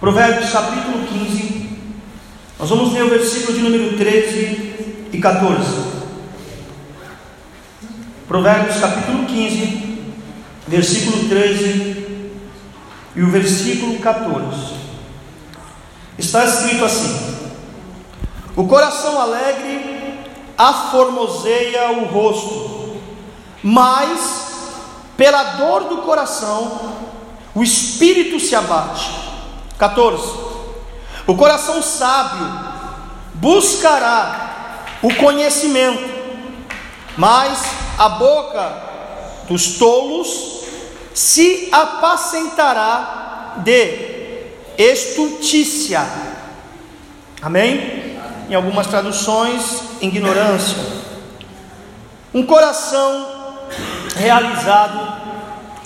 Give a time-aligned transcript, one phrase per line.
[0.00, 1.78] Provérbios capítulo 15.
[2.58, 5.64] Nós vamos ler o versículo de número 13 e 14.
[8.26, 10.12] Provérbios capítulo 15,
[10.66, 12.30] versículo 13
[13.16, 14.74] e o versículo 14.
[16.18, 17.36] Está escrito assim:
[18.56, 20.18] O coração alegre
[20.58, 22.96] aformoseia o rosto,
[23.62, 24.44] mas
[25.16, 26.94] pela dor do coração
[27.54, 29.33] o espírito se abate.
[29.78, 30.22] 14.
[31.26, 32.46] O coração sábio
[33.34, 36.02] buscará o conhecimento,
[37.16, 37.62] mas
[37.98, 38.72] a boca
[39.48, 40.64] dos tolos
[41.14, 44.14] se apacentará de
[44.76, 46.04] estultícia.
[47.40, 48.18] Amém?
[48.48, 50.78] Em algumas traduções, ignorância.
[52.32, 53.68] Um coração
[54.16, 55.22] realizado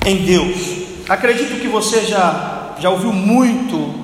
[0.07, 0.57] em Deus.
[1.09, 3.95] Acredito que você já, já ouviu muito,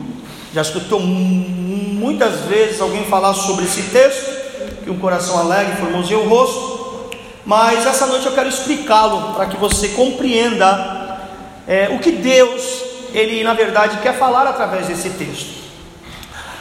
[0.53, 6.29] já escutou muitas vezes alguém falar sobre esse texto, que um coração alegre formoseia o
[6.29, 7.11] rosto,
[7.45, 11.19] mas essa noite eu quero explicá-lo para que você compreenda
[11.67, 15.65] é, o que Deus, Ele na verdade quer falar através desse texto.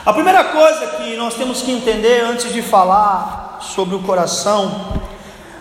[0.05, 5.01] A primeira coisa que nós temos que entender antes de falar sobre o coração,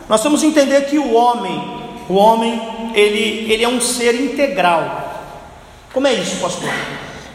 [0.08, 5.02] nós temos que entender que o homem, o homem, ele, ele é um ser integral.
[5.93, 6.71] Como é isso, pastor?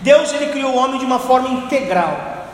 [0.01, 2.47] Deus ele criou o homem de uma forma integral.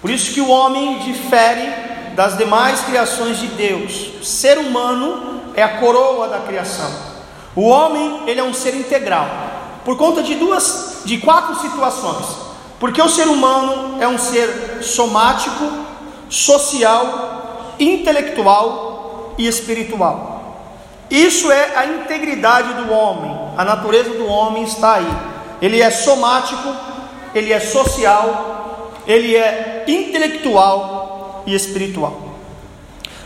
[0.00, 1.72] Por isso que o homem difere
[2.14, 4.20] das demais criações de Deus.
[4.20, 6.90] O ser humano é a coroa da criação.
[7.54, 9.28] O homem, ele é um ser integral.
[9.84, 12.26] Por conta de duas, de quatro situações.
[12.78, 15.64] Porque o ser humano é um ser somático,
[16.30, 20.37] social, intelectual e espiritual.
[21.10, 25.10] Isso é a integridade do homem, a natureza do homem está aí.
[25.60, 26.74] Ele é somático,
[27.34, 32.28] ele é social, ele é intelectual e espiritual.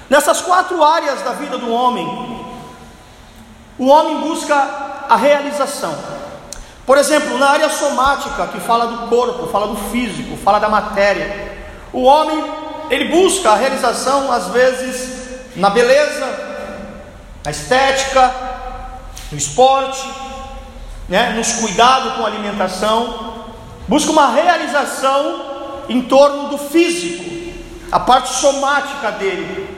[0.09, 2.07] Nessas quatro áreas da vida do homem,
[3.79, 4.55] o homem busca
[5.09, 5.95] a realização.
[6.87, 11.53] Por exemplo, na área somática, que fala do corpo, fala do físico, fala da matéria,
[11.93, 12.45] o homem
[12.91, 16.52] ele busca a realização às vezes na beleza,
[17.45, 18.33] na estética,
[19.31, 20.07] no esporte,
[21.09, 23.35] né, nos cuidados com a alimentação,
[23.89, 25.43] busca uma realização
[25.89, 27.53] em torno do físico,
[27.91, 29.69] a parte somática dele.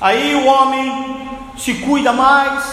[0.00, 2.64] Aí o homem se cuida mais,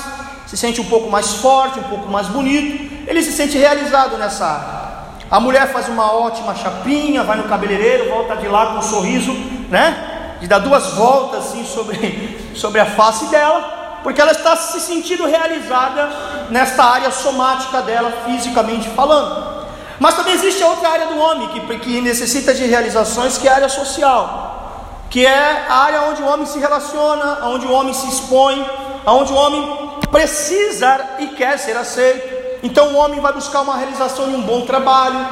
[0.47, 4.45] se sente um pouco mais forte, um pouco mais bonito, ele se sente realizado nessa
[4.45, 4.81] área.
[5.29, 9.31] A mulher faz uma ótima chapinha, vai no cabeleireiro, volta de lá com um sorriso,
[9.69, 10.35] né?
[10.41, 15.25] De dar duas voltas assim sobre, sobre a face dela porque ela está se sentindo
[15.25, 16.09] realizada
[16.49, 19.61] nesta área somática dela, fisicamente falando.
[19.99, 23.55] Mas também existe outra área do homem que, que necessita de realizações, que é a
[23.55, 28.07] área social, que é a área onde o homem se relaciona, onde o homem se
[28.07, 28.65] expõe,
[29.05, 32.41] onde o homem precisa e quer ser aceito.
[32.63, 35.23] Então o homem vai buscar uma realização em um bom trabalho,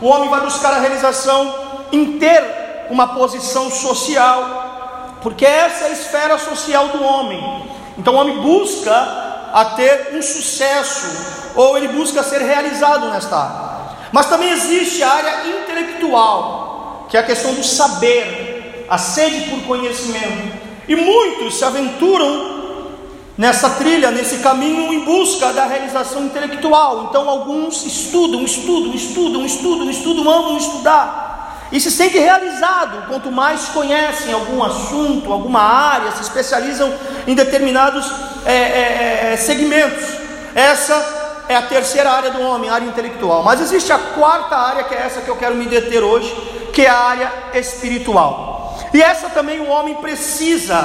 [0.00, 1.54] o homem vai buscar a realização
[1.90, 7.73] em ter uma posição social, porque essa é a esfera social do homem.
[7.96, 8.92] Então o homem busca
[9.52, 13.96] a ter um sucesso, ou ele busca ser realizado nesta área.
[14.12, 19.62] Mas também existe a área intelectual, que é a questão do saber, a sede por
[19.62, 20.64] conhecimento.
[20.88, 22.54] E muitos se aventuram
[23.38, 27.06] nessa trilha, nesse caminho em busca da realização intelectual.
[27.08, 31.33] Então alguns estudam, estudam, estudam, estudam, estudam, amam estudar
[31.74, 36.94] e se sente realizado quanto mais conhecem algum assunto, alguma área, se especializam
[37.26, 38.08] em determinados
[38.46, 40.04] é, é, é, segmentos.
[40.54, 43.42] Essa é a terceira área do homem, área intelectual.
[43.42, 46.32] Mas existe a quarta área, que é essa que eu quero me deter hoje,
[46.72, 48.78] que é a área espiritual.
[48.94, 50.78] E essa também o homem precisa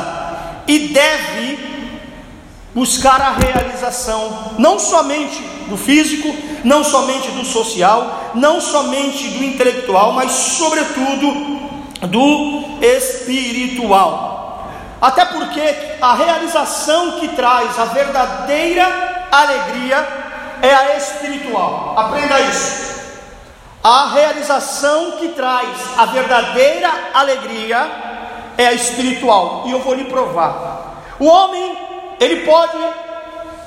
[0.67, 1.78] e deve
[2.79, 10.13] buscar a realização, não somente do físico, não somente do social, não somente do intelectual,
[10.13, 11.59] mas sobretudo
[12.07, 14.71] do espiritual.
[15.01, 20.07] Até porque a realização que traz a verdadeira alegria
[20.62, 21.95] é a espiritual.
[21.98, 22.98] Aprenda isso.
[23.83, 25.68] A realização que traz
[25.98, 27.92] a verdadeira alegria
[28.57, 29.63] é a espiritual.
[29.65, 31.03] E eu vou lhe provar.
[31.19, 31.88] O homem,
[32.19, 32.77] ele pode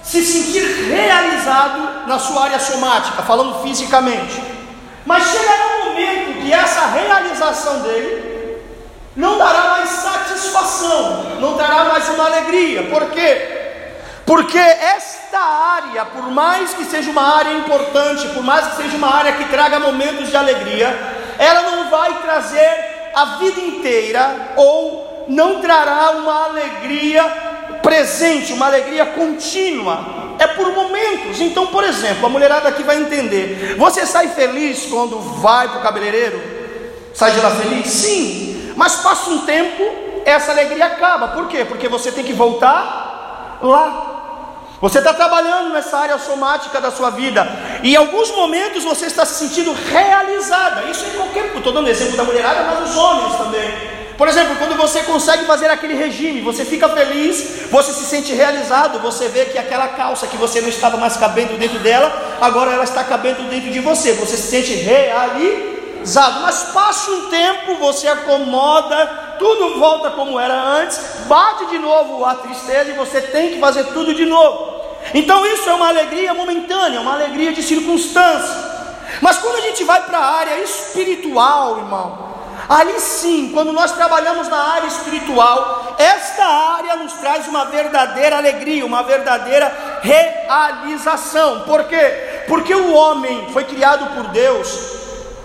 [0.02, 4.43] se sentir realizado na sua área somática, falando fisicamente.
[5.06, 8.60] Mas chegará um momento que essa realização dele
[9.16, 12.84] não dará mais satisfação, não dará mais uma alegria.
[12.84, 13.60] Por quê?
[14.26, 19.14] Porque esta área, por mais que seja uma área importante, por mais que seja uma
[19.14, 20.88] área que traga momentos de alegria,
[21.38, 27.51] ela não vai trazer a vida inteira ou não trará uma alegria
[27.82, 30.23] presente, uma alegria contínua.
[30.38, 31.40] É por momentos.
[31.40, 33.75] Então, por exemplo, a mulherada aqui vai entender.
[33.76, 36.40] Você sai feliz quando vai para o cabeleireiro?
[37.12, 37.87] Sai de lá feliz?
[37.88, 38.73] Sim.
[38.76, 39.84] Mas passa um tempo,
[40.25, 41.29] essa alegria acaba.
[41.29, 41.64] Por quê?
[41.64, 44.08] Porque você tem que voltar lá.
[44.81, 47.46] Você está trabalhando nessa área somática da sua vida,
[47.84, 50.90] e em alguns momentos você está se sentindo realizada.
[50.90, 51.55] Isso em qualquer.
[51.55, 54.01] Estou dando exemplo da mulherada, mas os homens também.
[54.16, 58.98] Por exemplo, quando você consegue fazer aquele regime, você fica feliz, você se sente realizado,
[59.00, 62.84] você vê que aquela calça que você não estava mais cabendo dentro dela, agora ela
[62.84, 66.40] está cabendo dentro de você, você se sente realizado.
[66.42, 72.34] Mas passa um tempo, você acomoda, tudo volta como era antes, bate de novo a
[72.34, 74.82] tristeza e você tem que fazer tudo de novo.
[75.14, 78.72] Então isso é uma alegria momentânea, uma alegria de circunstância.
[79.20, 82.31] Mas quando a gente vai para a área espiritual, irmão,
[82.72, 88.86] ali sim, quando nós trabalhamos na área espiritual, esta área nos traz uma verdadeira alegria,
[88.86, 91.60] uma verdadeira realização.
[91.60, 92.44] Por quê?
[92.48, 94.92] Porque o homem foi criado por Deus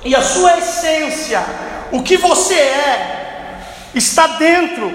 [0.06, 1.44] e a sua essência,
[1.92, 3.60] o que você é,
[3.94, 4.90] está dentro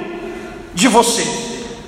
[0.73, 1.27] de você.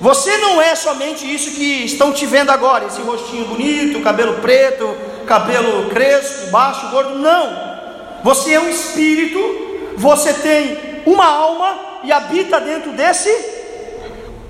[0.00, 4.94] Você não é somente isso que estão te vendo agora, esse rostinho bonito, cabelo preto,
[5.26, 7.18] cabelo crespo, baixo, gordo.
[7.18, 7.74] Não.
[8.22, 13.30] Você é um espírito, você tem uma alma e habita dentro desse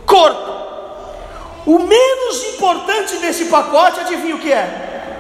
[0.06, 0.52] corpo.
[1.67, 5.12] O menos importante desse pacote, adivinha o que é?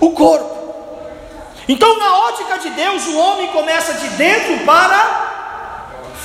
[0.00, 0.54] O corpo.
[1.66, 5.32] Então, na ótica de Deus, o homem começa de dentro para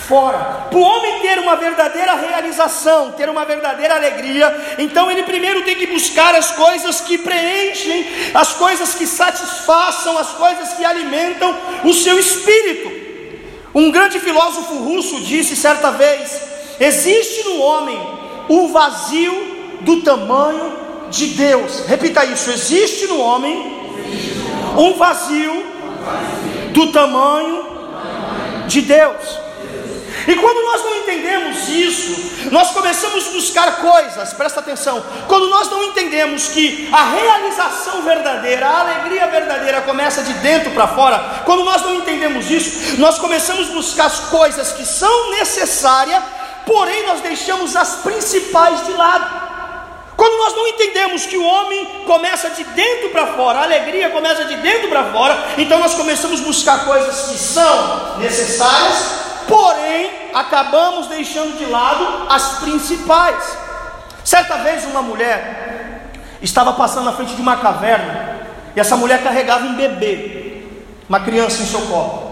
[0.09, 0.67] fora.
[0.69, 5.75] Para o homem ter uma verdadeira realização, ter uma verdadeira alegria, então ele primeiro tem
[5.75, 11.93] que buscar as coisas que preenchem, as coisas que satisfaçam, as coisas que alimentam o
[11.93, 12.98] seu espírito.
[13.73, 16.41] Um grande filósofo russo disse certa vez:
[16.79, 17.99] existe no homem
[18.49, 20.73] um vazio do tamanho
[21.09, 21.85] de Deus.
[21.85, 23.79] Repita isso: existe no homem
[24.77, 25.63] um vazio
[26.71, 27.65] do tamanho
[28.67, 29.48] de Deus.
[30.29, 35.03] E quando nós não entendemos isso, nós começamos a buscar coisas, presta atenção.
[35.27, 40.87] Quando nós não entendemos que a realização verdadeira, a alegria verdadeira começa de dentro para
[40.87, 46.23] fora, quando nós não entendemos isso, nós começamos a buscar as coisas que são necessárias,
[46.63, 49.49] porém nós deixamos as principais de lado.
[50.15, 54.45] Quando nós não entendemos que o homem começa de dentro para fora, a alegria começa
[54.45, 61.07] de dentro para fora, então nós começamos a buscar coisas que são necessárias, porém acabamos
[61.07, 63.57] deixando de lado as principais.
[64.23, 68.39] Certa vez uma mulher estava passando na frente de uma caverna
[68.75, 70.63] e essa mulher carregava um bebê,
[71.07, 72.29] uma criança em seu colo.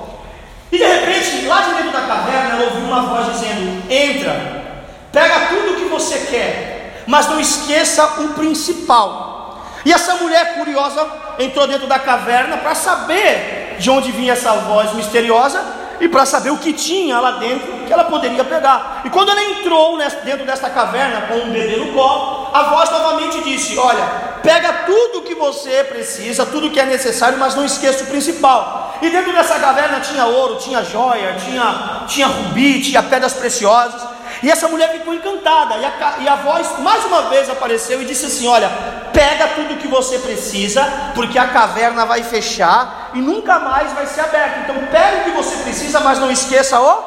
[0.71, 4.63] E de repente, lá de dentro da caverna, ela ouviu uma voz dizendo: Entra,
[5.11, 9.65] pega tudo o que você quer, mas não esqueça o principal.
[9.85, 11.07] E essa mulher curiosa
[11.39, 15.63] entrou dentro da caverna para saber de onde vinha essa voz misteriosa
[15.99, 19.01] e para saber o que tinha lá dentro que ela poderia pegar.
[19.05, 23.41] E quando ela entrou dentro dessa caverna com um bebê no colo, a voz novamente
[23.43, 24.03] disse: Olha,
[24.43, 28.97] pega tudo o que você precisa, tudo que é necessário, mas não esqueça o principal.
[29.01, 34.01] E dentro dessa caverna tinha ouro, tinha joia, tinha, tinha rubi, tinha pedras preciosas.
[34.43, 35.77] E essa mulher ficou encantada.
[35.77, 38.69] E a, e a voz mais uma vez apareceu e disse assim: Olha,
[39.13, 40.83] pega tudo que você precisa,
[41.15, 44.59] porque a caverna vai fechar e nunca mais vai ser aberta.
[44.59, 47.03] Então, pega o que você precisa, mas não esqueça o,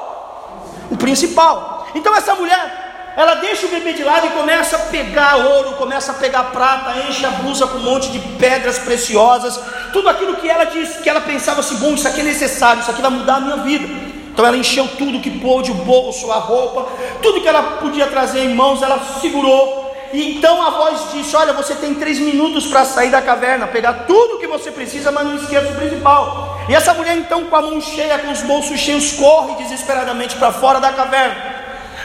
[0.91, 1.87] o principal.
[1.95, 6.13] Então, essa mulher, ela deixa o bebê de lado e começa a pegar ouro, começa
[6.13, 9.61] a pegar prata, enche a blusa com um monte de pedras preciosas,
[9.93, 12.91] tudo aquilo que ela disse, que ela pensava assim: bom, isso aqui é necessário, isso
[12.91, 13.87] aqui vai mudar a minha vida.
[14.33, 16.87] Então ela encheu tudo que pôde, o bolso, a roupa,
[17.21, 19.90] tudo que ela podia trazer em mãos, ela segurou.
[20.13, 24.05] E então a voz disse: Olha, você tem três minutos para sair da caverna, pegar
[24.07, 26.61] tudo que você precisa, mas não esqueça o principal.
[26.69, 30.53] E essa mulher, então, com a mão cheia, com os bolsos cheios, corre desesperadamente para
[30.53, 31.61] fora da caverna.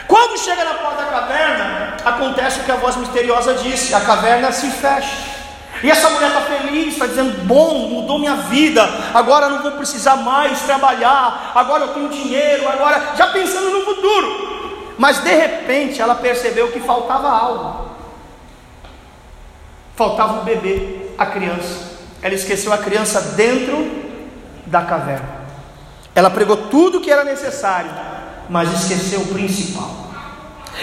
[0.06, 4.52] Quando chega na porta da caverna, acontece o que a voz misteriosa disse: a caverna
[4.52, 5.36] se fecha.
[5.82, 10.16] E essa mulher está feliz, está dizendo: bom, mudou minha vida, agora não vou precisar
[10.16, 14.94] mais trabalhar, agora eu tenho dinheiro, agora, já pensando no futuro.
[14.96, 17.85] Mas de repente ela percebeu que faltava algo.
[19.96, 21.96] Faltava o bebê, a criança.
[22.22, 23.90] Ela esqueceu a criança dentro
[24.66, 25.36] da caverna.
[26.14, 27.90] Ela pregou tudo o que era necessário,
[28.48, 30.06] mas esqueceu o principal.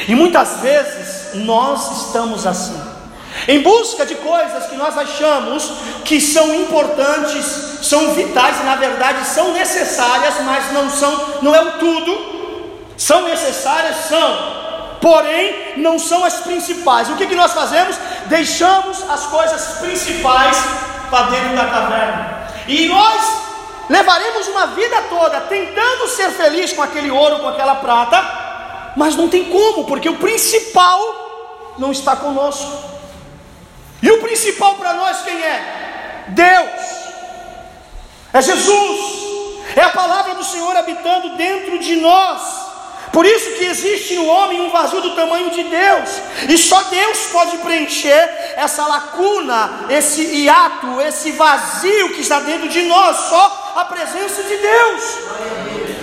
[0.07, 2.79] E muitas vezes nós estamos assim.
[3.47, 5.71] em busca de coisas que nós achamos
[6.05, 7.45] que são importantes,
[7.81, 12.33] são vitais na verdade são necessárias, mas não são, não é o tudo.
[12.95, 17.09] São necessárias, são, porém não são as principais.
[17.09, 17.97] O que, que nós fazemos?
[18.27, 20.57] Deixamos as coisas principais
[21.09, 22.47] para dentro da caverna.
[22.67, 23.43] E nós
[23.89, 29.27] levaremos uma vida toda tentando ser feliz com aquele ouro, com aquela prata, mas não
[29.27, 30.99] tem como, porque o principal
[31.77, 32.71] não está conosco.
[34.01, 36.25] E o principal para nós quem é?
[36.29, 37.03] Deus.
[38.33, 39.23] É Jesus.
[39.75, 42.62] É a palavra do Senhor habitando dentro de nós.
[43.13, 46.09] Por isso que existe no homem um vazio do tamanho de Deus.
[46.49, 52.81] E só Deus pode preencher essa lacuna, esse hiato, esse vazio que está dentro de
[52.81, 53.15] nós.
[53.29, 55.03] Só a presença de Deus.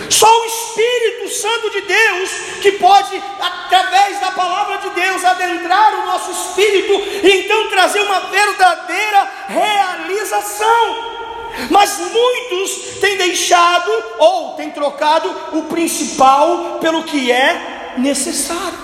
[0.09, 2.31] Só o Espírito Santo de Deus
[2.62, 6.93] que pode, através da palavra de Deus, adentrar o nosso espírito
[7.26, 11.19] e então trazer uma verdadeira realização.
[11.69, 18.78] Mas muitos têm deixado ou têm trocado o principal pelo que é necessário.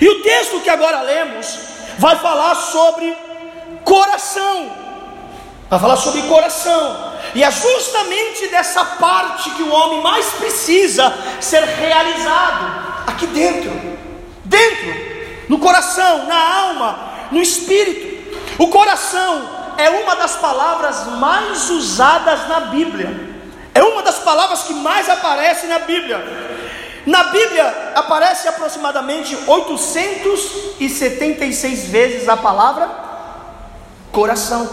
[0.00, 1.58] E o texto que agora lemos
[1.98, 3.16] vai falar sobre
[3.84, 4.70] coração.
[5.68, 7.08] Vai falar sobre coração.
[7.34, 13.70] E é justamente dessa parte que o homem mais precisa ser realizado aqui dentro,
[14.44, 14.94] dentro,
[15.48, 18.18] no coração, na alma, no espírito.
[18.58, 23.38] O coração é uma das palavras mais usadas na Bíblia.
[23.72, 26.20] É uma das palavras que mais aparece na Bíblia.
[27.06, 32.90] Na Bíblia aparece aproximadamente 876 vezes a palavra
[34.10, 34.68] coração.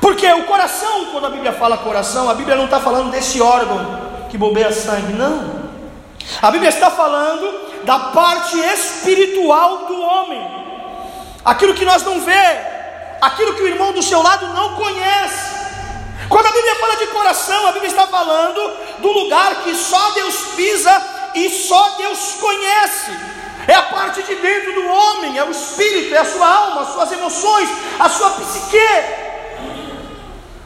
[0.00, 4.26] Porque o coração, quando a Bíblia fala coração, a Bíblia não está falando desse órgão
[4.28, 5.62] que bombeia sangue, não.
[6.42, 10.44] A Bíblia está falando da parte espiritual do homem,
[11.44, 12.73] aquilo que nós não vê,
[13.26, 15.54] aquilo que o irmão do seu lado não conhece.
[16.28, 18.60] Quando a Bíblia fala de coração, a Bíblia está falando
[18.98, 21.02] do lugar que só Deus pisa
[21.34, 23.10] e só Deus conhece.
[23.66, 26.92] É a parte de dentro do homem, é o espírito, é a sua alma, as
[26.92, 28.78] suas emoções, a sua psique.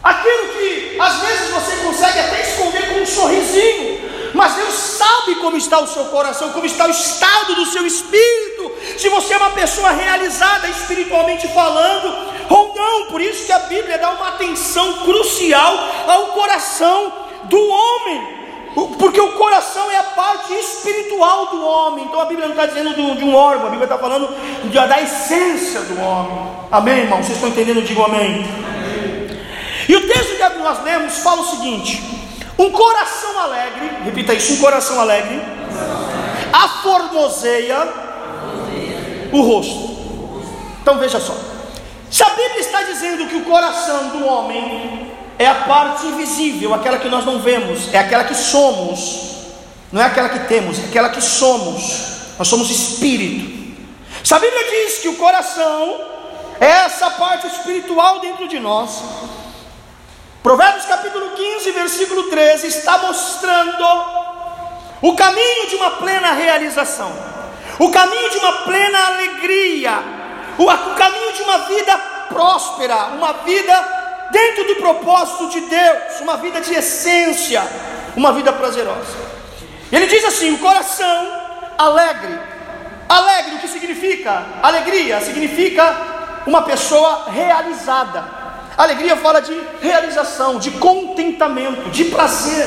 [0.02, 5.56] Aquilo que às vezes você consegue até esconder com um sorrisinho, mas Deus sabe como
[5.56, 9.50] está o seu coração, como está o estado do seu espírito, se você é uma
[9.50, 12.14] pessoa realizada espiritualmente falando
[12.50, 13.06] ou não.
[13.06, 17.12] Por isso que a Bíblia dá uma atenção crucial ao coração
[17.44, 18.38] do homem.
[18.98, 22.04] Porque o coração é a parte espiritual do homem.
[22.04, 24.28] Então a Bíblia não está dizendo de um órgão, a Bíblia está falando
[24.72, 26.48] da essência do homem.
[26.70, 27.22] Amém, irmão?
[27.22, 27.82] Vocês estão entendendo?
[27.82, 28.46] Digo amém.
[29.88, 32.17] E o texto que nós lemos fala o seguinte:
[32.58, 35.40] um coração alegre, repita isso, um coração alegre,
[36.52, 37.88] aformoseia
[39.32, 39.98] o rosto.
[40.82, 41.36] Então veja só:
[42.10, 46.98] se a Bíblia está dizendo que o coração do homem é a parte invisível, aquela
[46.98, 49.36] que nós não vemos, é aquela que somos,
[49.92, 53.58] não é aquela que temos, é aquela que somos, nós somos espírito.
[54.24, 56.00] Se a Bíblia diz que o coração
[56.60, 59.00] é essa parte espiritual dentro de nós,
[60.42, 63.84] Provérbios capítulo 15, versículo 13, está mostrando
[65.02, 67.12] o caminho de uma plena realização,
[67.78, 69.98] o caminho de uma plena alegria,
[70.56, 76.60] o, caminho de uma vida próspera, uma vida dentro do propósito de Deus, uma vida
[76.60, 77.62] de essência,
[78.16, 79.16] uma vida prazerosa.
[79.90, 81.32] Ele diz assim: o coração
[81.76, 82.38] alegre,
[83.08, 84.44] alegre, o que significa?
[84.62, 85.96] Alegria significa
[86.46, 88.37] uma pessoa realizada.
[88.78, 92.64] Alegria fala de realização, de contentamento, de prazer.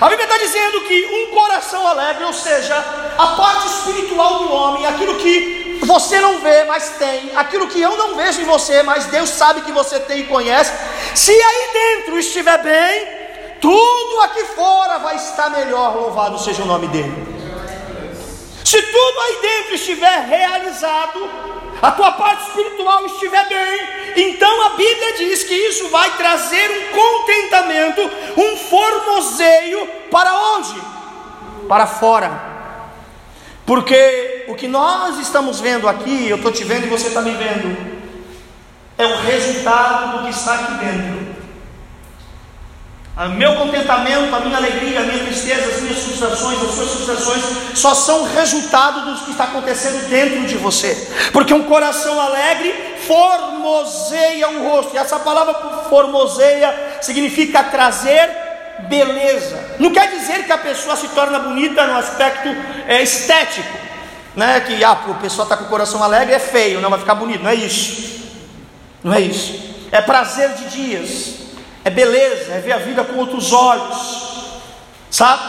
[0.00, 2.74] A Bíblia está dizendo que um coração alegre, ou seja,
[3.16, 7.96] a parte espiritual do homem, aquilo que você não vê, mas tem, aquilo que eu
[7.96, 10.72] não vejo em você, mas Deus sabe que você tem e conhece,
[11.14, 13.06] se aí dentro estiver bem,
[13.60, 17.34] tudo aqui fora vai estar melhor, louvado seja o nome dele.
[18.64, 21.30] Se tudo aí dentro estiver realizado,
[21.80, 23.93] a tua parte espiritual estiver bem,
[25.16, 28.00] diz que isso vai trazer um contentamento,
[28.36, 30.80] um formoseio para onde?
[31.68, 32.54] Para fora.
[33.66, 37.32] Porque o que nós estamos vendo aqui, eu estou te vendo e você está me
[37.32, 37.94] vendo,
[38.98, 41.23] é o resultado do que está aqui dentro.
[43.16, 47.44] O meu contentamento, a minha alegria, a minha tristeza, as minhas frustrações, as suas frustrações,
[47.74, 51.12] só são resultado do que está acontecendo dentro de você.
[51.32, 54.94] Porque um coração alegre formoseia o rosto.
[54.94, 55.54] E essa palavra
[55.88, 58.28] formoseia significa trazer
[58.88, 59.76] beleza.
[59.78, 62.48] Não quer dizer que a pessoa se torna bonita no aspecto
[62.88, 63.84] é, estético.
[64.34, 67.14] Né, que ah, o pessoal está com o coração alegre, é feio, não vai ficar
[67.14, 68.20] bonito, não é isso.
[69.04, 69.54] Não é isso.
[69.92, 71.34] É prazer de dias,
[71.84, 74.60] é beleza, é ver a vida com outros olhos,
[75.10, 75.42] sabe?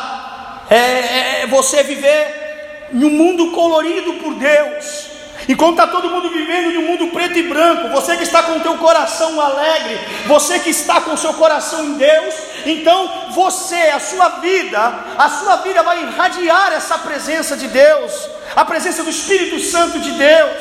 [0.70, 5.06] É, é, é você viver em um mundo colorido por Deus.
[5.48, 8.54] Enquanto está todo mundo vivendo em um mundo preto e branco, você que está com
[8.54, 12.34] o teu coração alegre, você que está com o seu coração em Deus,
[12.66, 14.80] então você, a sua vida,
[15.18, 18.12] a sua vida vai irradiar essa presença de Deus,
[18.56, 20.58] a presença do Espírito Santo de Deus.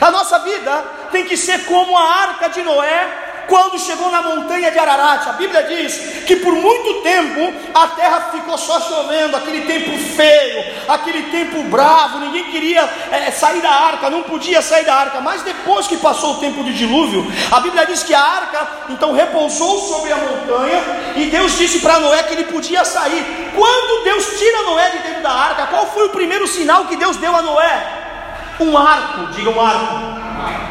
[0.00, 4.70] A nossa vida tem que ser como a arca de Noé, quando chegou na montanha
[4.70, 9.62] de Ararat, a Bíblia diz que por muito tempo a terra ficou só chovendo, aquele
[9.62, 14.94] tempo feio, aquele tempo bravo, ninguém queria é, sair da arca, não podia sair da
[14.94, 18.68] arca, mas depois que passou o tempo do dilúvio, a Bíblia diz que a arca
[18.88, 20.82] então repousou sobre a montanha
[21.16, 23.50] e Deus disse para Noé que ele podia sair.
[23.52, 27.16] Quando Deus tira Noé de dentro da arca, qual foi o primeiro sinal que Deus
[27.16, 28.56] deu a Noé?
[28.60, 29.94] Um arco, diga um arco.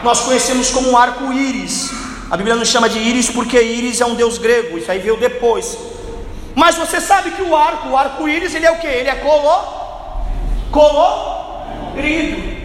[0.01, 1.98] Nós conhecemos como um arco-íris.
[2.31, 5.17] A Bíblia não chama de íris porque íris é um deus grego, isso aí veio
[5.17, 5.77] depois.
[6.55, 8.87] Mas você sabe que o arco, o arco-íris, ele é o que?
[8.87, 10.29] Ele é colo,
[10.71, 12.59] colorido.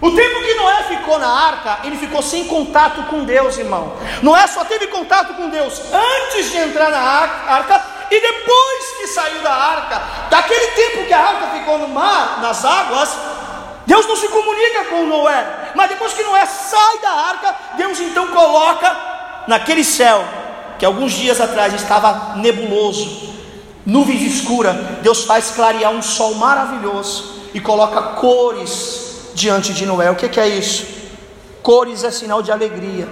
[0.00, 3.96] O tempo que Noé ficou na arca, ele ficou sem contato com Deus, irmão.
[4.20, 9.40] Noé só teve contato com Deus antes de entrar na arca e depois que saiu
[9.42, 10.02] da arca.
[10.28, 13.16] Daquele tempo que a arca ficou no mar, nas águas,
[13.86, 18.28] Deus não se comunica com Noé, mas depois que Noé sai da arca, Deus então
[18.28, 18.96] coloca
[19.46, 20.24] naquele céu,
[20.78, 23.34] que alguns dias atrás estava nebuloso,
[23.84, 30.10] nuvens escuras, Deus faz clarear um sol maravilhoso e coloca cores diante de Noé.
[30.10, 30.86] O que, é isso?
[31.62, 33.08] Cores é sinal de alegria.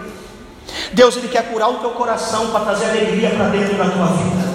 [0.92, 4.49] Deus ele quer curar o teu coração para trazer alegria para dentro da tua vida.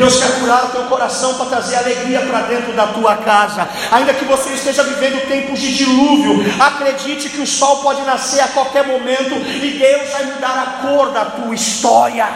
[0.00, 3.68] Deus quer curar o teu coração para trazer alegria para dentro da tua casa.
[3.92, 8.48] Ainda que você esteja vivendo tempos de dilúvio, acredite que o sol pode nascer a
[8.48, 12.26] qualquer momento e Deus vai mudar a cor da tua história.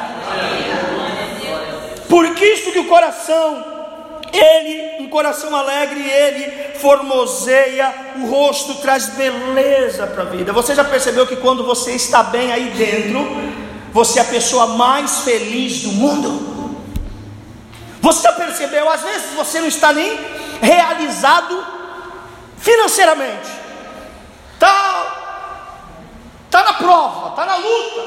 [2.07, 3.65] Por isso que o coração
[4.31, 10.53] ele, um coração alegre, ele formoseia o rosto, traz beleza para a vida.
[10.53, 13.25] Você já percebeu que quando você está bem aí dentro,
[13.91, 16.54] você é a pessoa mais feliz do mundo?
[18.05, 18.87] Você já percebeu?
[18.91, 20.21] Às vezes você não está nem
[20.61, 21.65] realizado
[22.59, 23.51] financeiramente.
[24.59, 25.07] Tá,
[26.51, 28.01] tá na prova, tá na luta.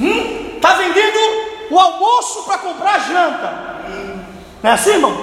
[0.00, 0.58] Hum?
[0.60, 1.18] Tá vendendo
[1.70, 3.46] o almoço para comprar a janta.
[4.64, 5.16] Não é assim, irmão?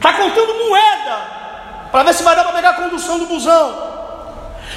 [0.00, 1.18] Tá contando moeda
[1.90, 3.92] para ver se vai dar para pegar a condução do busão.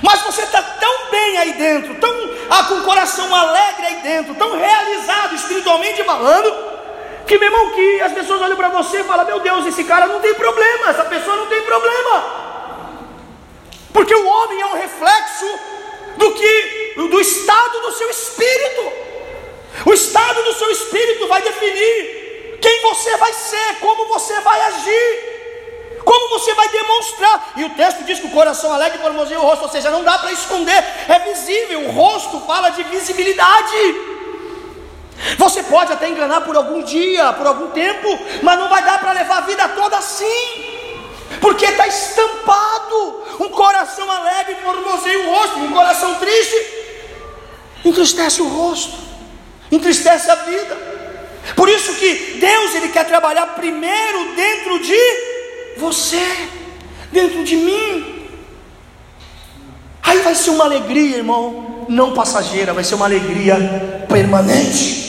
[0.01, 2.11] Mas você está tão bem aí dentro, tão
[2.49, 6.76] ah, com o coração alegre aí dentro, tão realizado espiritualmente falando,
[7.27, 10.07] que meu irmão, que as pessoas olham para você e falam: Meu Deus, esse cara
[10.07, 12.47] não tem problema, essa pessoa não tem problema.
[13.91, 15.45] Porque o homem é um reflexo
[16.15, 18.91] do que do estado do seu espírito.
[19.85, 26.01] O estado do seu espírito vai definir quem você vai ser, como você vai agir,
[26.03, 27.53] como você vai demonstrar.
[27.57, 30.17] E o texto diz que o coração alegre formoseia o rosto, ou seja, não dá
[30.17, 31.81] para esconder, é visível.
[31.81, 34.16] O rosto fala de visibilidade.
[35.37, 38.07] Você pode até enganar por algum dia, por algum tempo,
[38.41, 40.77] mas não vai dar para levar a vida toda assim.
[41.41, 46.77] Porque está estampado um coração alegre formoseia o rosto, um coração triste
[47.83, 48.97] entristece o rosto,
[49.71, 50.77] entristece a vida.
[51.55, 54.99] Por isso que Deus ele quer trabalhar primeiro dentro de
[55.77, 56.49] você,
[57.11, 58.29] dentro de mim.
[60.03, 65.06] Aí vai ser uma alegria, irmão, não passageira, vai ser uma alegria permanente.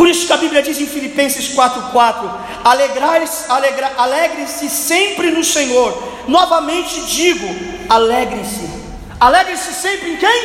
[0.00, 2.30] Por isso que a Bíblia diz em Filipenses 4,4:
[2.64, 5.92] alegrai-se, alegra, alegre-se sempre no Senhor.
[6.26, 7.46] Novamente digo,
[7.86, 8.66] alegre-se.
[9.20, 10.40] Alegre-se sempre em quem?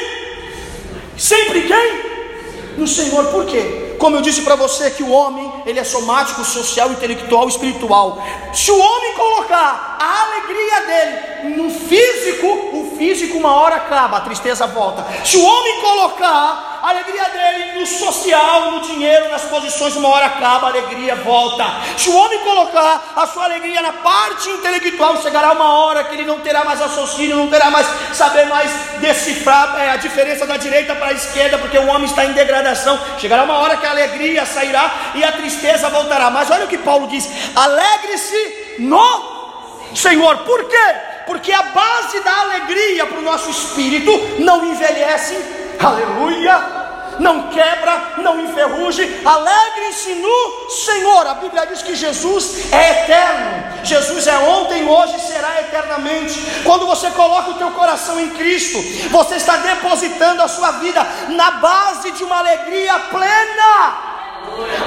[1.18, 2.76] Sempre em quem?
[2.78, 3.96] No Senhor, por quê?
[3.98, 8.22] Como eu disse para você que o homem, ele é somático, social, intelectual, espiritual.
[8.54, 14.22] Se o homem colocar a alegria dele no físico, o físico uma hora acaba, a
[14.22, 15.06] tristeza volta.
[15.24, 20.28] Se o homem colocar a alegria dele no social, no dinheiro, nas posições, uma hora
[20.28, 21.66] acaba, a alegria volta.
[21.98, 26.26] Se o homem colocar a sua alegria na parte intelectual, chegará uma hora que ele
[26.26, 28.70] não terá mais raciocínio, não terá mais saber mais
[29.00, 33.00] decifrar é, a diferença da direita para a esquerda, porque o homem está em degradação.
[33.18, 36.30] Chegará uma hora que a alegria sairá e a tristeza voltará.
[36.30, 40.38] Mas olha o que Paulo diz: alegre-se no Senhor.
[40.38, 40.96] Por quê?
[41.26, 46.86] Porque a base da alegria para o nosso espírito não envelhece aleluia,
[47.20, 49.22] não quebra, não enferruje.
[49.26, 51.28] Alegre-se no Senhor.
[51.28, 53.86] A Bíblia diz que Jesus é eterno.
[53.86, 56.40] Jesus é ontem, hoje será eternamente.
[56.64, 61.52] Quando você coloca o teu coração em Cristo, você está depositando a sua vida na
[61.52, 64.16] base de uma alegria plena.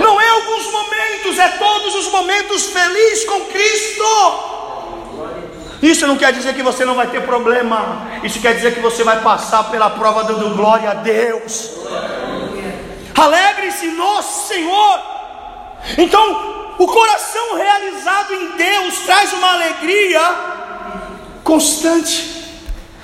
[0.01, 4.48] Não é alguns momentos, é todos os momentos felizes com Cristo.
[5.83, 8.09] Isso não quer dizer que você não vai ter problema.
[8.23, 11.71] Isso quer dizer que você vai passar pela prova dando glória a Deus.
[13.15, 15.01] Alegre-se no Senhor.
[15.97, 20.21] Então, o coração realizado em Deus traz uma alegria
[21.45, 22.39] constante.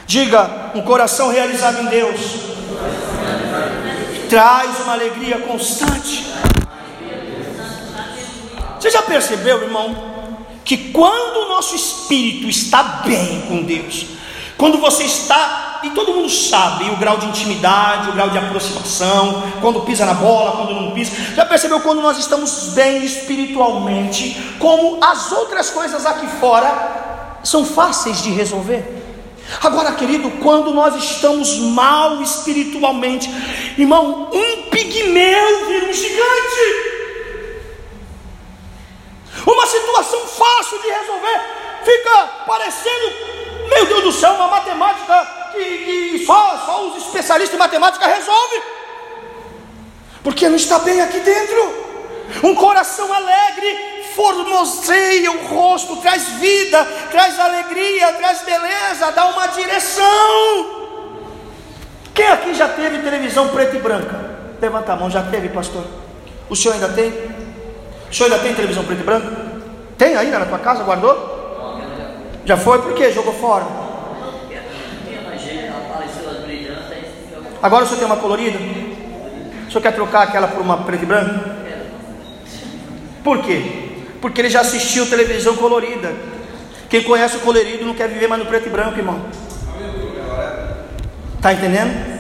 [0.07, 2.21] Diga, um coração realizado em Deus
[4.29, 6.27] traz uma alegria constante.
[8.79, 10.14] Você já percebeu, irmão?
[10.65, 14.07] Que quando o nosso espírito está bem com Deus,
[14.57, 19.43] quando você está, e todo mundo sabe o grau de intimidade, o grau de aproximação,
[19.61, 25.03] quando pisa na bola, quando não pisa, já percebeu quando nós estamos bem espiritualmente, como
[25.05, 29.03] as outras coisas aqui fora são fáceis de resolver?
[29.63, 33.31] Agora, querido, quando nós estamos mal espiritualmente,
[33.77, 36.94] irmão, um pigmeu vira um gigante.
[39.47, 41.41] Uma situação fácil de resolver
[41.85, 43.13] fica parecendo,
[43.69, 48.63] meu Deus do céu, uma matemática que, que só, só os especialistas em matemática resolvem.
[50.23, 51.85] Porque não está bem aqui dentro.
[52.43, 60.85] Um coração alegre formoseia o rosto, traz vida, traz alegria, traz beleza, dá uma direção.
[62.15, 64.35] Quem aqui já teve televisão preta e branca?
[64.61, 65.85] Levanta a mão, já teve, pastor?
[66.49, 67.34] O senhor ainda tem?
[68.15, 69.27] O senhor ainda tem televisão preto e branco?
[69.99, 70.85] Tem ainda na tua casa?
[70.85, 71.81] Guardou?
[72.45, 72.81] Já foi?
[72.81, 73.67] Por que jogou fora?
[77.61, 78.57] Agora o senhor tem uma colorida?
[78.57, 81.57] O senhor quer trocar aquela por uma preta e branca?
[83.25, 83.97] Por quê?
[84.21, 86.15] Porque ele já assistiu televisão colorida.
[86.89, 89.23] Quem conhece o colorido não quer viver mais no preto e branco, irmão.
[91.37, 92.14] Está entendendo?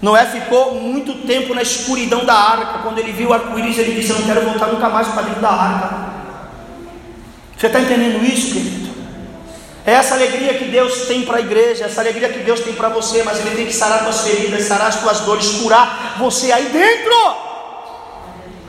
[0.00, 2.78] Noé ficou muito tempo na escuridão da arca.
[2.84, 5.40] Quando ele viu o arco-íris, ele disse: Eu não quero voltar nunca mais para dentro
[5.40, 6.08] da arca.
[7.56, 8.88] Você está entendendo isso, querido?
[9.84, 12.90] É essa alegria que Deus tem para a igreja, essa alegria que Deus tem para
[12.90, 16.66] você, mas Ele tem que sarar as feridas, sarar as tuas dores, curar você aí
[16.66, 17.14] dentro,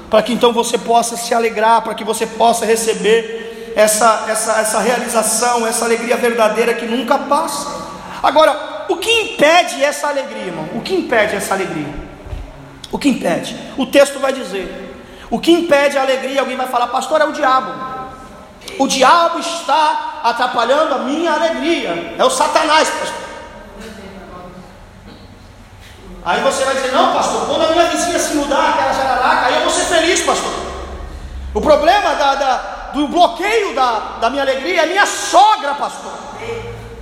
[0.09, 4.79] para que então você possa se alegrar, para que você possa receber essa, essa, essa
[4.79, 7.67] realização, essa alegria verdadeira que nunca passa.
[8.23, 10.67] Agora, o que impede essa alegria, irmão?
[10.73, 11.93] O que impede essa alegria?
[12.91, 13.55] O que impede?
[13.77, 14.89] O texto vai dizer:
[15.29, 17.71] o que impede a alegria, alguém vai falar, pastor, é o diabo.
[18.79, 22.15] O diabo está atrapalhando a minha alegria.
[22.17, 23.29] É o Satanás, pastor.
[26.25, 29.55] Aí você vai dizer, não, pastor, quando a minha vizinha se mudar, aquela jararaca, aí
[29.55, 30.51] eu vou ser feliz, pastor.
[31.53, 32.57] O problema da, da,
[32.93, 36.11] do bloqueio da, da minha alegria é minha sogra, pastor.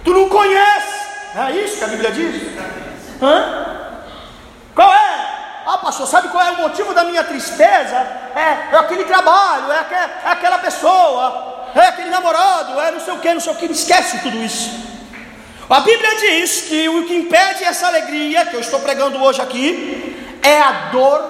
[0.04, 0.97] Tu não conhece.
[1.36, 2.42] É isso que a Bíblia diz?
[3.22, 3.68] Hã?
[4.74, 5.38] Qual é?
[5.66, 7.96] Ah, pastor, sabe qual é o motivo da minha tristeza?
[8.36, 13.14] É, é aquele trabalho, é, aquel, é aquela pessoa, é aquele namorado, é não sei
[13.14, 13.66] o que, não sei o que.
[13.66, 14.70] Esquece tudo isso.
[15.70, 20.40] A Bíblia diz que o que impede essa alegria que eu estou pregando hoje aqui
[20.42, 21.22] é a dor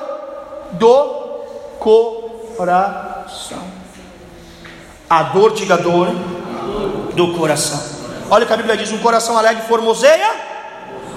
[0.73, 3.63] do coração.
[5.09, 6.09] A dor, diga dor,
[7.15, 7.96] do coração.
[8.29, 10.57] Olha o que a Bíblia diz: um coração alegre formoseia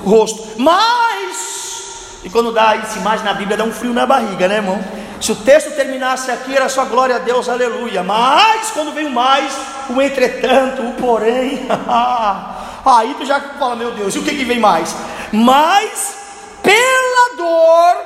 [0.04, 0.60] rosto.
[0.60, 4.82] Mas, e quando dá isso mais na Bíblia, dá um frio na barriga, né, irmão?
[5.20, 8.02] Se o texto terminasse aqui, era só glória a Deus, aleluia.
[8.02, 9.52] Mas, quando vem o mais,
[9.90, 11.66] o entretanto, o porém,
[12.86, 14.96] aí tu já fala, meu Deus, e o que, que vem mais?
[15.30, 16.16] Mas,
[16.62, 17.96] pela dor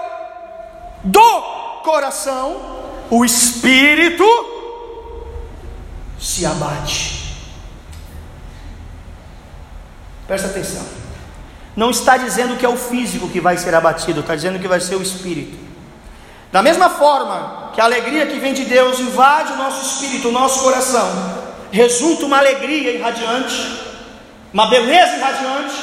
[1.04, 1.40] do
[1.84, 2.56] coração,
[3.10, 4.24] o espírito
[6.18, 7.23] se abate.
[10.26, 10.84] Presta atenção.
[11.76, 14.80] Não está dizendo que é o físico que vai ser abatido, está dizendo que vai
[14.80, 15.58] ser o espírito.
[16.52, 20.32] Da mesma forma que a alegria que vem de Deus invade o nosso espírito, o
[20.32, 21.10] nosso coração,
[21.72, 23.80] resulta uma alegria irradiante,
[24.52, 25.74] uma beleza irradiante.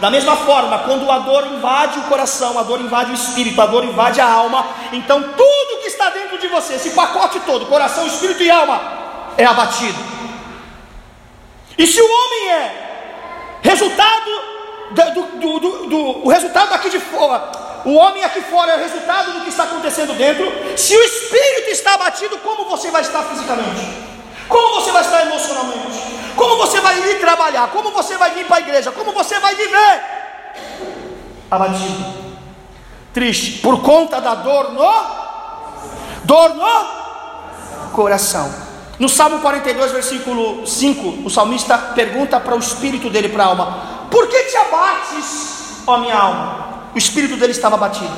[0.00, 3.66] Da mesma forma, quando a dor invade o coração, a dor invade o espírito, a
[3.66, 8.06] dor invade a alma, então tudo que está dentro de você, esse pacote todo, coração,
[8.06, 8.80] espírito e alma,
[9.36, 9.98] é abatido.
[11.76, 12.83] E se o homem é
[13.64, 14.30] Resultado
[14.90, 17.50] do, do, do, do, o resultado aqui de fora,
[17.86, 20.44] o homem aqui fora é o resultado do que está acontecendo dentro.
[20.76, 23.80] Se o espírito está abatido, como você vai estar fisicamente?
[24.46, 25.98] Como você vai estar emocionalmente?
[26.36, 27.68] Como você vai ir trabalhar?
[27.68, 28.92] Como você vai vir para a igreja?
[28.92, 30.02] Como você vai viver?
[31.50, 32.24] Abatido.
[33.14, 34.92] triste por conta da dor no
[36.24, 38.63] dor no coração.
[38.98, 43.78] No Salmo 42, versículo 5, o salmista pergunta para o espírito dele, para a alma:
[44.10, 46.64] Por que te abates, ó minha alma?
[46.94, 48.16] O espírito dele estava batido,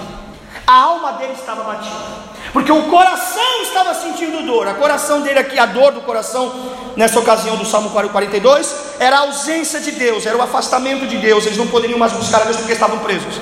[0.67, 4.67] a alma dele estava batida porque o coração estava sentindo dor.
[4.67, 6.51] A coração dele aqui, a dor do coração,
[6.97, 11.45] nessa ocasião do Salmo 42, era a ausência de Deus, era o afastamento de Deus.
[11.45, 13.41] Eles não poderiam mais buscar a Deus porque estavam presos.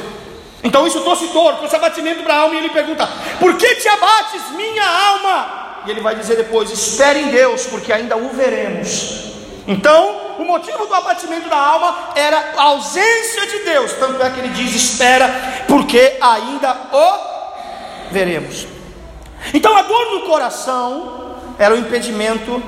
[0.65, 2.57] Então isso trouxe dor, trouxe abatimento para a alma.
[2.57, 5.74] E ele pergunta: Por que te abates, minha alma?
[5.87, 9.33] E ele vai dizer depois: Espere em Deus, porque ainda o veremos.
[9.67, 13.93] Então, o motivo do abatimento da alma era a ausência de Deus.
[13.95, 15.29] Tanto é que ele diz: Espera,
[15.69, 18.67] porque ainda o veremos.
[19.53, 22.63] Então a dor no coração era o impedimento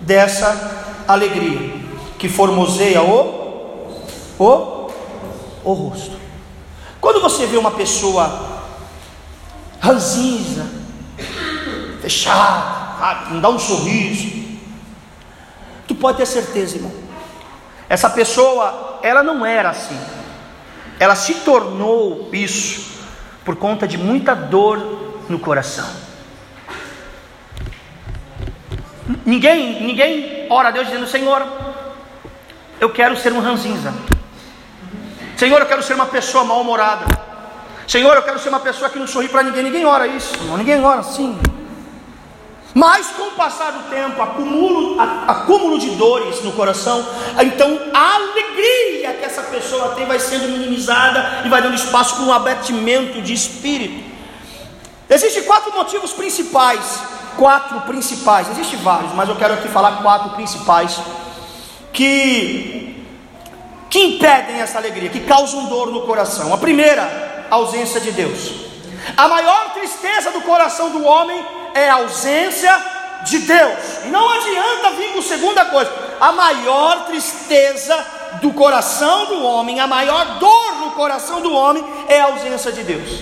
[0.00, 1.74] dessa alegria
[2.18, 4.00] que formoseia o,
[4.38, 4.90] o,
[5.64, 6.16] o rosto.
[7.00, 8.64] Quando você vê uma pessoa
[9.80, 10.66] ranzinza,
[12.06, 14.30] fechada, não dá um sorriso,
[15.88, 16.92] tu pode ter certeza, irmão.
[17.88, 19.98] Essa pessoa, ela não era assim.
[21.00, 23.02] Ela se tornou isso
[23.44, 25.88] por conta de muita dor no coração.
[29.24, 31.44] Ninguém, ninguém ora a Deus dizendo: Senhor,
[32.80, 33.92] eu quero ser um ranzinza.
[35.36, 37.04] Senhor, eu quero ser uma pessoa mal-humorada.
[37.86, 39.64] Senhor, eu quero ser uma pessoa que não sorri para ninguém.
[39.64, 40.56] Ninguém ora isso, irmão.
[40.56, 41.38] ninguém ora assim.
[42.76, 47.06] Mas com o passar do tempo, acúmulo, acúmulo de dores no coração,
[47.42, 52.24] então a alegria que essa pessoa tem vai sendo minimizada e vai dando espaço para
[52.24, 54.04] um abatimento de espírito.
[55.08, 60.98] Existem quatro motivos principais quatro principais, existem vários, mas eu quero aqui falar quatro principais
[61.92, 63.04] que
[63.88, 66.52] que impedem essa alegria, que causam dor no coração.
[66.52, 68.65] A primeira, a ausência de Deus.
[69.16, 72.74] A maior tristeza do coração do homem é a ausência
[73.24, 73.78] de Deus.
[74.04, 75.92] E não adianta vir com segunda coisa.
[76.20, 78.06] A maior tristeza
[78.40, 82.82] do coração do homem, a maior dor no coração do homem é a ausência de
[82.82, 83.20] Deus.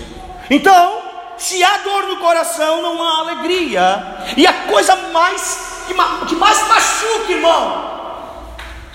[0.49, 1.01] Então,
[1.37, 4.23] se há dor no coração, não há alegria.
[4.37, 5.93] E a coisa mais que,
[6.27, 7.95] que mais machuca, irmão,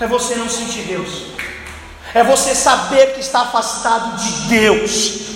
[0.01, 1.25] é você não sentir Deus.
[2.15, 5.30] É você saber que está afastado de Deus.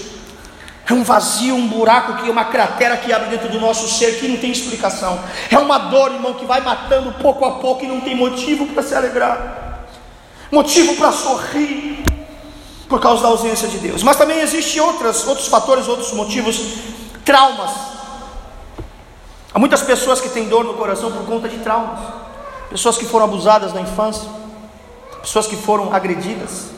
[0.87, 4.29] É um vazio, um buraco que uma cratera que abre dentro do nosso ser que
[4.29, 5.19] não tem explicação.
[5.51, 8.83] É uma dor, irmão, que vai matando pouco a pouco e não tem motivo para
[8.83, 9.87] se alegrar.
[10.51, 12.05] Motivo para sorrir
[12.89, 14.03] por causa da ausência de Deus.
[14.03, 16.61] Mas também existem outras, outros fatores, outros motivos,
[17.25, 17.71] traumas.
[19.55, 21.99] Há muitas pessoas que têm dor no coração por conta de traumas.
[22.69, 24.29] Pessoas que foram abusadas na infância,
[25.23, 26.71] pessoas que foram agredidas,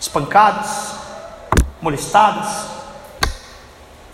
[0.00, 0.94] espancadas,
[1.80, 2.76] molestadas.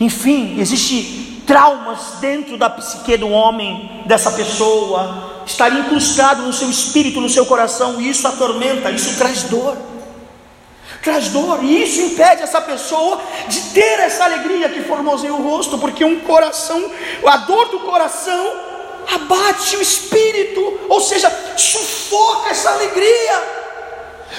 [0.02, 7.20] Enfim, existe traumas dentro da psique do homem, dessa pessoa, está incrustado no seu espírito,
[7.20, 9.76] no seu coração, e isso atormenta, isso traz dor
[11.02, 15.76] traz dor, e isso impede essa pessoa de ter essa alegria que formoseia o rosto,
[15.76, 16.80] porque um coração,
[17.26, 18.52] a dor do coração
[19.12, 23.61] abate o espírito, ou seja, sufoca essa alegria.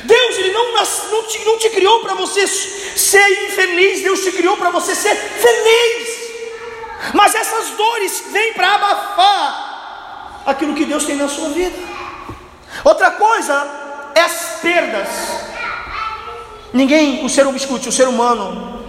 [0.04, 4.58] Deus ele não, não, te, não te criou para você ser infeliz, Deus te criou
[4.58, 6.24] para você ser feliz.
[7.14, 11.78] Mas essas dores vêm para abafar aquilo que Deus tem na sua vida.
[12.84, 15.08] Outra coisa é as perdas.
[16.74, 18.84] Ninguém, o ser humano, escute, o ser humano,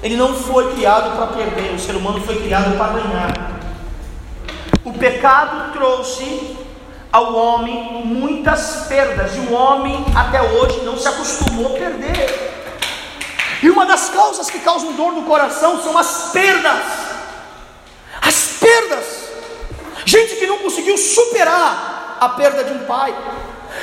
[0.00, 3.60] ele não foi criado para perder, o ser humano foi criado para ganhar.
[4.84, 6.56] O pecado trouxe
[7.14, 12.52] ao homem muitas perdas, e o homem até hoje não se acostumou a perder.
[13.62, 16.82] E uma das causas que causam dor no coração são as perdas.
[18.20, 19.28] As perdas.
[20.04, 23.14] Gente que não conseguiu superar a perda de um pai,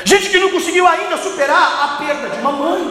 [0.03, 2.81] Gente que não conseguiu ainda superar a perda de uma mãe,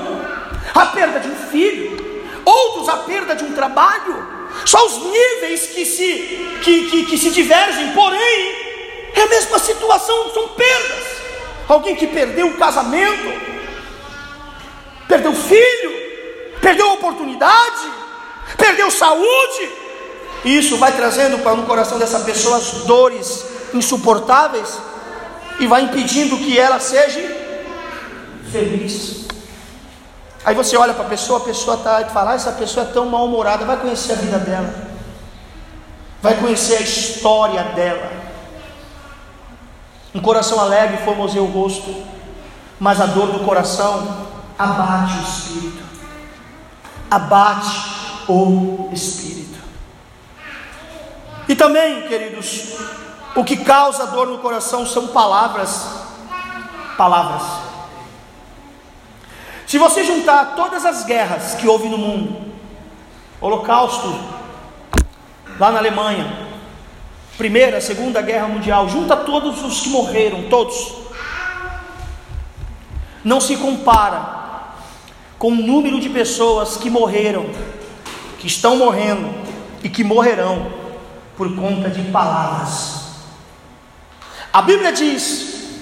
[0.74, 4.40] a perda de um filho, outros a perda de um trabalho.
[4.64, 8.59] Só os níveis que se, que, que, que se divergem, porém,
[9.14, 11.20] é a mesma situação, são perdas.
[11.68, 13.32] Alguém que perdeu o casamento,
[15.06, 15.92] perdeu filho,
[16.60, 17.90] perdeu a oportunidade,
[18.56, 19.70] perdeu saúde.
[20.44, 23.44] Isso vai trazendo para no coração dessa pessoa as dores
[23.74, 24.78] insuportáveis
[25.58, 27.20] e vai impedindo que ela seja
[28.50, 29.26] feliz.
[30.44, 32.92] Aí você olha para a pessoa, a pessoa está e fala: ah, essa pessoa é
[32.92, 34.74] tão mal-humorada, vai conhecer a vida dela,
[36.22, 38.19] vai conhecer a história dela.
[40.14, 41.94] Um coração alegre formoseia o rosto,
[42.78, 44.26] mas a dor do coração
[44.58, 45.84] abate o espírito.
[47.10, 47.90] abate
[48.28, 49.58] o espírito.
[51.48, 52.76] E também, queridos,
[53.34, 55.86] o que causa dor no coração são palavras.
[56.96, 57.42] Palavras.
[59.66, 62.50] Se você juntar todas as guerras que houve no mundo,
[63.40, 64.18] Holocausto,
[65.58, 66.49] lá na Alemanha,
[67.40, 70.92] Primeira, Segunda Guerra Mundial, junta todos os que morreram, todos.
[73.24, 74.74] Não se compara
[75.38, 77.46] com o número de pessoas que morreram,
[78.38, 79.32] que estão morrendo
[79.82, 80.70] e que morrerão
[81.34, 83.04] por conta de palavras.
[84.52, 85.80] A Bíblia diz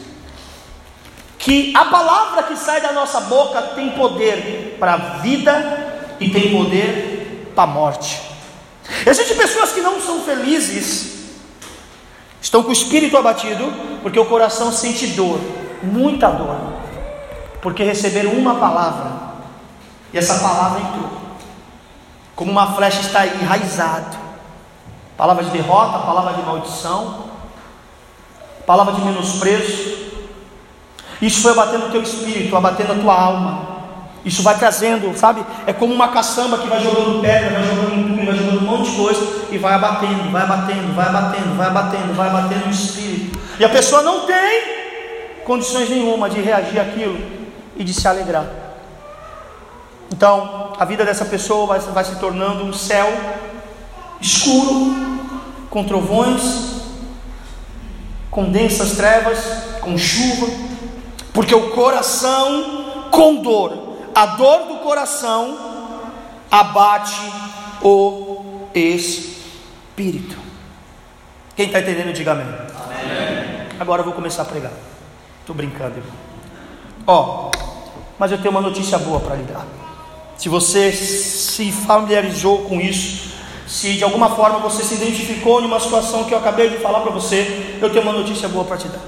[1.41, 6.53] que a palavra que sai da nossa boca tem poder para a vida e tem
[6.57, 8.21] poder para a morte.
[9.05, 11.18] Existem pessoas que não são felizes
[12.41, 13.73] Estão com o espírito abatido,
[14.03, 15.41] porque o coração sente dor,
[15.83, 16.57] muita dor,
[17.61, 19.11] porque receberam uma palavra,
[20.13, 21.11] e essa palavra entrou,
[22.37, 24.29] como uma flecha está enraizado
[25.19, 27.25] palavra de derrota, palavra de maldição,
[28.65, 29.99] palavra de menosprezo.
[31.21, 33.78] Isso foi abatendo o teu espírito, abatendo a tua alma.
[34.29, 35.43] Isso vai trazendo, sabe?
[35.67, 38.91] É como uma caçamba que vai jogando pedra, vai jogando entulho, vai jogando um monte
[38.91, 43.39] de coisa e vai abatendo, vai abatendo, vai abatendo, vai abatendo, vai abatendo o espírito.
[43.59, 44.63] E a pessoa não tem
[45.47, 47.19] condições nenhuma de reagir àquilo
[47.75, 48.45] e de se alegrar.
[50.13, 53.11] Então, a vida dessa pessoa vai, vai se tornando um céu
[54.21, 54.95] escuro,
[55.71, 56.83] com trovões,
[58.31, 59.39] com densas trevas,
[59.81, 60.49] com chuva,
[61.33, 63.88] porque o coração com dor
[64.19, 65.57] a dor do coração
[66.51, 67.15] abate
[67.81, 70.37] o espírito.
[71.55, 72.45] Quem está entendendo, diga amém.
[72.45, 73.69] amém.
[73.79, 74.73] Agora eu vou começar a pregar.
[75.41, 76.13] Estou brincando, irmão.
[77.07, 77.53] Ó,
[78.19, 79.65] mas eu tenho uma notícia boa para lhe dar.
[80.37, 83.35] Se você se familiarizou com isso,
[83.69, 87.03] se de alguma forma você se identificou em uma situação que eu acabei de falar
[87.03, 89.01] para você, eu tenho uma notícia boa para te dar.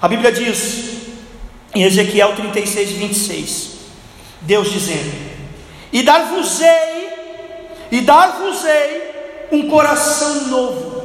[0.00, 1.08] A Bíblia diz
[1.74, 3.75] em Ezequiel 36, 26:
[4.40, 5.12] Deus dizendo:
[5.92, 7.12] E dar-vos-ei,
[7.90, 10.96] e dar-vos-ei um coração novo.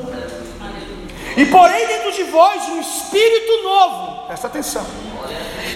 [1.37, 4.27] E porei dentro de vós um espírito novo.
[4.27, 4.85] Presta atenção.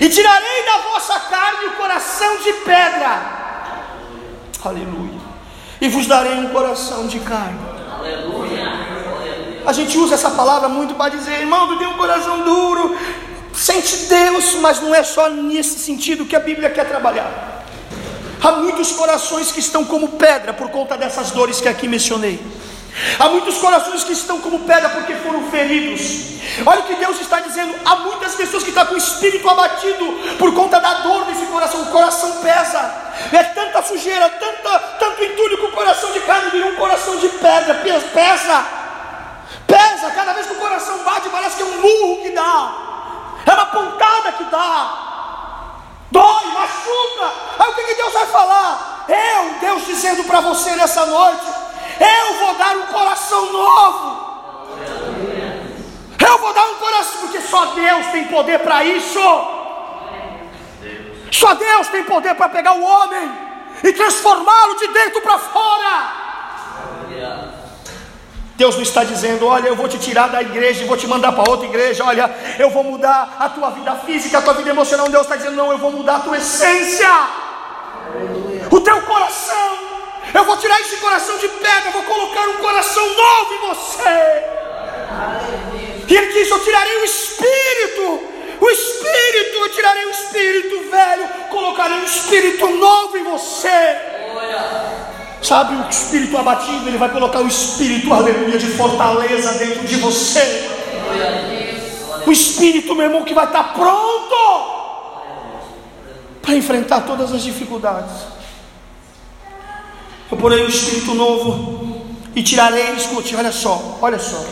[0.01, 3.45] E tirarei da vossa carne o coração de pedra.
[4.63, 5.21] Aleluia.
[5.79, 7.59] E vos darei um coração de carne.
[7.97, 8.85] Aleluia.
[9.65, 12.95] A gente usa essa palavra muito para dizer, irmão, tu tem um coração duro,
[13.55, 17.63] sente Deus, mas não é só nesse sentido que a Bíblia quer trabalhar.
[18.41, 22.39] Há muitos corações que estão como pedra por conta dessas dores que aqui mencionei.
[23.19, 26.35] Há muitos corações que estão como pedra porque foram feridos.
[26.65, 27.75] Olha o que Deus está dizendo.
[27.83, 30.05] Há muitas pessoas que estão com o espírito abatido
[30.37, 31.81] por conta da dor desse coração.
[31.81, 32.79] O coração pesa.
[33.33, 37.27] É tanta sujeira, tanta, tanto entulho que o coração de carne virou um coração de
[37.27, 37.75] pedra.
[37.75, 38.65] Pesa.
[39.67, 40.11] Pesa.
[40.11, 42.84] Cada vez que o coração bate, parece que é um murro que dá.
[43.45, 45.05] É uma pontada que dá
[46.11, 47.33] dói, machuca.
[47.59, 49.05] Aí o que, que Deus vai falar?
[49.07, 51.45] Eu, Deus dizendo para você nessa noite:
[51.99, 54.25] Eu vou dar um coração novo.
[56.27, 59.19] Eu vou dar um coração, porque só Deus tem poder para isso.
[61.31, 63.31] Só Deus tem poder para pegar o homem
[63.83, 66.24] e transformá-lo de dentro para fora.
[68.55, 71.33] Deus não está dizendo, olha, eu vou te tirar da igreja e vou te mandar
[71.33, 75.09] para outra igreja, olha, eu vou mudar a tua vida física, a tua vida emocional.
[75.09, 77.09] Deus está dizendo, não, eu vou mudar a tua essência,
[78.71, 79.85] o teu coração.
[80.33, 84.43] Eu vou tirar esse coração de pedra, vou colocar um coração novo em você.
[86.07, 88.19] E ele diz: Eu tirarei o espírito,
[88.59, 94.15] o espírito, eu tirarei o espírito velho, colocarei um espírito novo em você.
[95.45, 100.71] Sabe, o espírito abatido, ele vai colocar o espírito, aleluia, de fortaleza dentro de você.
[102.25, 104.35] O espírito, meu irmão, que vai estar pronto
[106.41, 108.11] para enfrentar todas as dificuldades.
[110.31, 112.01] Eu porei o espírito novo
[112.35, 114.43] e tirarei, escute, olha só, olha só.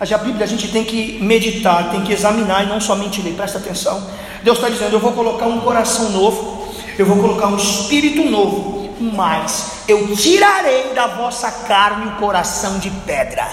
[0.00, 3.58] A Bíblia a gente tem que meditar, tem que examinar e não somente ler, presta
[3.58, 4.04] atenção.
[4.42, 8.80] Deus está dizendo: Eu vou colocar um coração novo, eu vou colocar um espírito novo
[9.02, 13.46] mas eu tirarei da vossa carne o coração de pedra.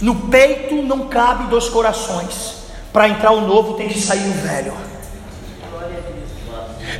[0.00, 2.62] No peito não cabe dois corações.
[2.92, 4.74] Para entrar o novo tem que sair o velho.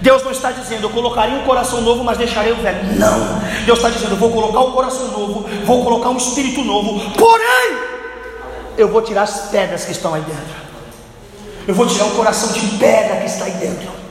[0.01, 2.99] Deus não está dizendo, eu colocarei um coração novo, mas deixarei o velho.
[2.99, 3.41] Não.
[3.67, 7.11] Deus está dizendo, eu vou colocar um coração novo, vou colocar um espírito novo.
[7.13, 7.79] Porém,
[8.79, 10.63] eu vou tirar as pedras que estão aí dentro.
[11.67, 14.02] Eu vou tirar o coração de pedra que está aí dentro.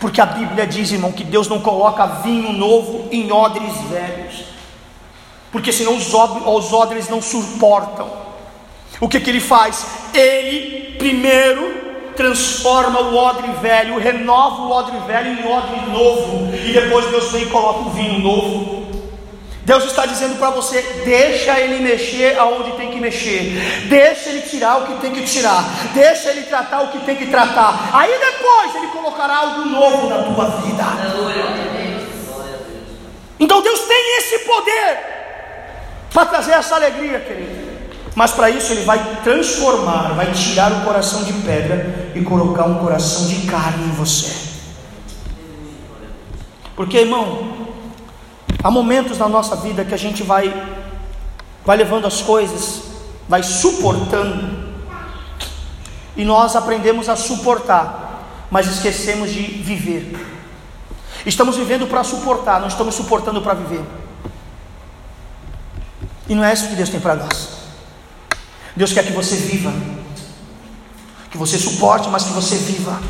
[0.00, 4.44] Porque a Bíblia diz, irmão, que Deus não coloca vinho novo em odres velhos.
[5.50, 8.08] Porque senão os, os odres não suportam.
[9.00, 9.86] O que, que ele faz?
[10.14, 17.06] Ele primeiro transforma o odre velho, renova o odre velho em odre novo, e depois
[17.06, 18.87] Deus vem e coloca o vinho novo.
[19.68, 24.78] Deus está dizendo para você: deixa Ele mexer aonde tem que mexer, deixa Ele tirar
[24.78, 25.62] o que tem que tirar,
[25.92, 27.90] deixa Ele tratar o que tem que tratar.
[27.92, 30.84] Aí depois Ele colocará algo novo na tua vida.
[33.38, 34.98] Então Deus tem esse poder
[36.14, 37.68] para trazer essa alegria, querido.
[38.14, 42.78] Mas para isso Ele vai transformar, vai tirar o coração de pedra e colocar um
[42.78, 44.48] coração de carne em você.
[46.74, 47.67] Porque, irmão,
[48.62, 50.52] Há momentos na nossa vida que a gente vai,
[51.64, 52.82] vai levando as coisas,
[53.28, 54.66] vai suportando,
[56.16, 60.18] e nós aprendemos a suportar, mas esquecemos de viver.
[61.24, 63.84] Estamos vivendo para suportar, não estamos suportando para viver.
[66.28, 67.50] E não é isso que Deus tem para nós.
[68.74, 69.72] Deus quer que você viva,
[71.30, 73.00] que você suporte, mas que você viva,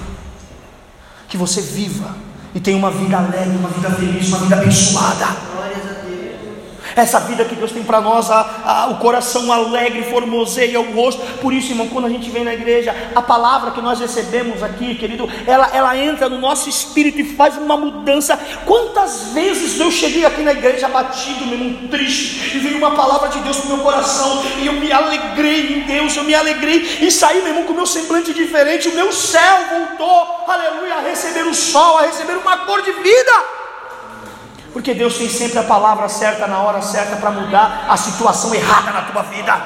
[1.29, 5.27] que você viva e tem uma vida alegre, uma vida feliz, uma vida abençoada.
[6.97, 11.21] Essa vida que Deus tem para nós, a, a, o coração alegre formoseia o rosto.
[11.41, 14.95] Por isso, irmão, quando a gente vem na igreja, a palavra que nós recebemos aqui,
[14.95, 18.39] querido, ela, ela entra no nosso espírito e faz uma mudança.
[18.65, 23.29] Quantas vezes eu cheguei aqui na igreja abatido, meu irmão, triste, e veio uma palavra
[23.29, 27.11] de Deus para meu coração, e eu me alegrei em Deus, eu me alegrei e
[27.11, 28.89] saí, meu irmão, com o meu semblante diferente.
[28.89, 33.58] O meu céu voltou, aleluia, a receber o sol, a receber uma cor de vida.
[34.79, 38.93] Porque Deus tem sempre a palavra certa na hora certa para mudar a situação errada
[38.93, 39.61] na tua vida.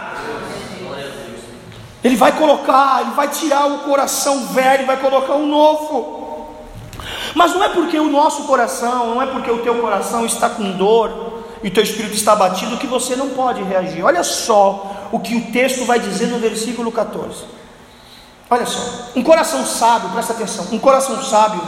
[2.03, 6.57] Ele vai colocar, ele vai tirar o coração velho, vai colocar um novo.
[7.35, 10.73] Mas não é porque o nosso coração, não é porque o teu coração está com
[10.79, 14.03] dor e o teu espírito está batido que você não pode reagir.
[14.03, 17.45] Olha só o que o texto vai dizer no versículo 14.
[18.49, 21.61] Olha só, um coração sábio, presta atenção, um coração sábio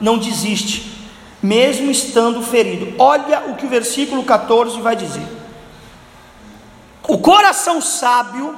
[0.00, 0.99] não desiste
[1.42, 2.94] mesmo estando ferido.
[2.98, 5.26] Olha o que o versículo 14 vai dizer:
[7.08, 8.54] O coração sábio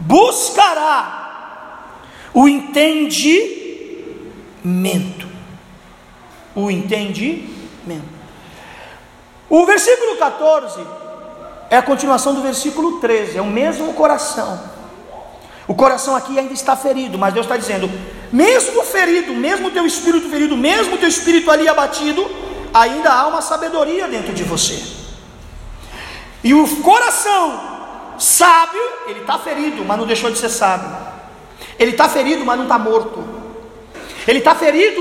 [0.00, 1.92] buscará
[2.32, 5.28] o entendimento.
[6.54, 8.14] O entendimento.
[9.48, 10.80] O versículo 14
[11.70, 14.74] é a continuação do versículo 13, é o mesmo coração.
[15.66, 17.90] O coração aqui ainda está ferido, mas Deus está dizendo:
[18.34, 22.28] mesmo ferido, mesmo teu espírito ferido, mesmo teu espírito ali abatido,
[22.74, 24.82] ainda há uma sabedoria dentro de você.
[26.42, 30.90] E o coração sábio, ele está ferido, mas não deixou de ser sábio.
[31.78, 33.24] Ele está ferido, mas não está morto.
[34.26, 35.00] Ele está ferido,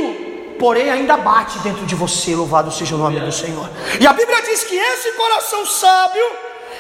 [0.60, 2.36] porém ainda bate dentro de você.
[2.36, 3.68] Louvado seja o nome do Senhor.
[4.00, 6.24] E a Bíblia diz que esse coração sábio,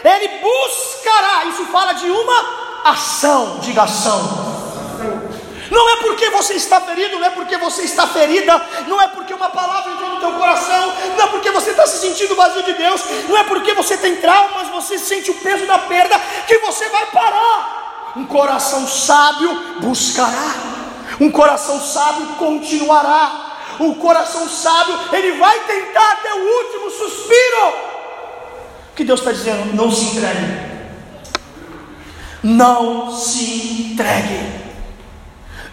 [0.06, 1.46] ele buscará.
[1.46, 4.53] Isso fala de uma ação, diga ação
[5.74, 9.34] não é porque você está ferido, não é porque você está ferida, não é porque
[9.34, 12.74] uma palavra entrou no teu coração, não é porque você está se sentindo vazio de
[12.74, 16.88] Deus, não é porque você tem traumas, você sente o peso da perda, que você
[16.90, 18.14] vai parar.
[18.16, 20.54] Um coração sábio buscará,
[21.20, 23.50] um coração sábio continuará.
[23.80, 27.70] O coração sábio, ele vai tentar até o último suspiro.
[28.92, 29.74] O que Deus está dizendo?
[29.74, 30.74] Não se entregue.
[32.44, 34.63] Não se entregue.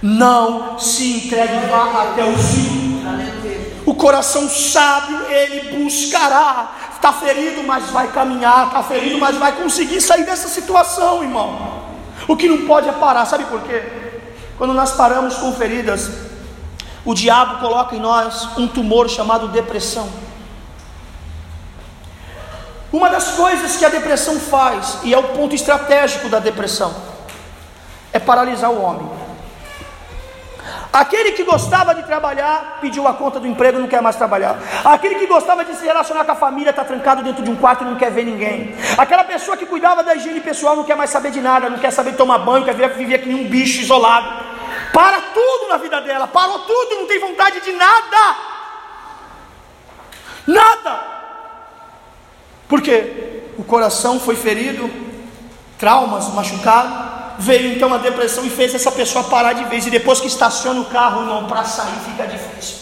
[0.02, 3.04] Não se entregue vá até o fim.
[3.84, 6.76] O coração sábio ele buscará.
[6.94, 8.68] Está ferido, mas vai caminhar.
[8.68, 11.80] Está ferido, mas vai conseguir sair dessa situação, irmão.
[12.28, 13.24] O que não pode é parar.
[13.26, 13.82] Sabe por quê?
[14.56, 16.10] Quando nós paramos com feridas,
[17.04, 20.08] o diabo coloca em nós um tumor chamado depressão.
[22.92, 26.94] Uma das coisas que a depressão faz, e é o ponto estratégico da depressão,
[28.12, 29.19] é paralisar o homem.
[30.92, 34.58] Aquele que gostava de trabalhar, pediu a conta do emprego e não quer mais trabalhar.
[34.84, 37.84] Aquele que gostava de se relacionar com a família, está trancado dentro de um quarto
[37.84, 38.74] e não quer ver ninguém.
[38.98, 41.92] Aquela pessoa que cuidava da higiene pessoal não quer mais saber de nada, não quer
[41.92, 44.44] saber tomar banho, quer viver que um bicho isolado.
[44.92, 48.36] Para tudo na vida dela, parou tudo, não tem vontade de nada.
[50.48, 51.00] Nada.
[52.68, 54.90] Porque o coração foi ferido,
[55.78, 59.86] traumas, machucado Veio então a depressão e fez essa pessoa parar de vez.
[59.86, 62.76] E depois que estaciona o carro, irmão, para sair fica difícil.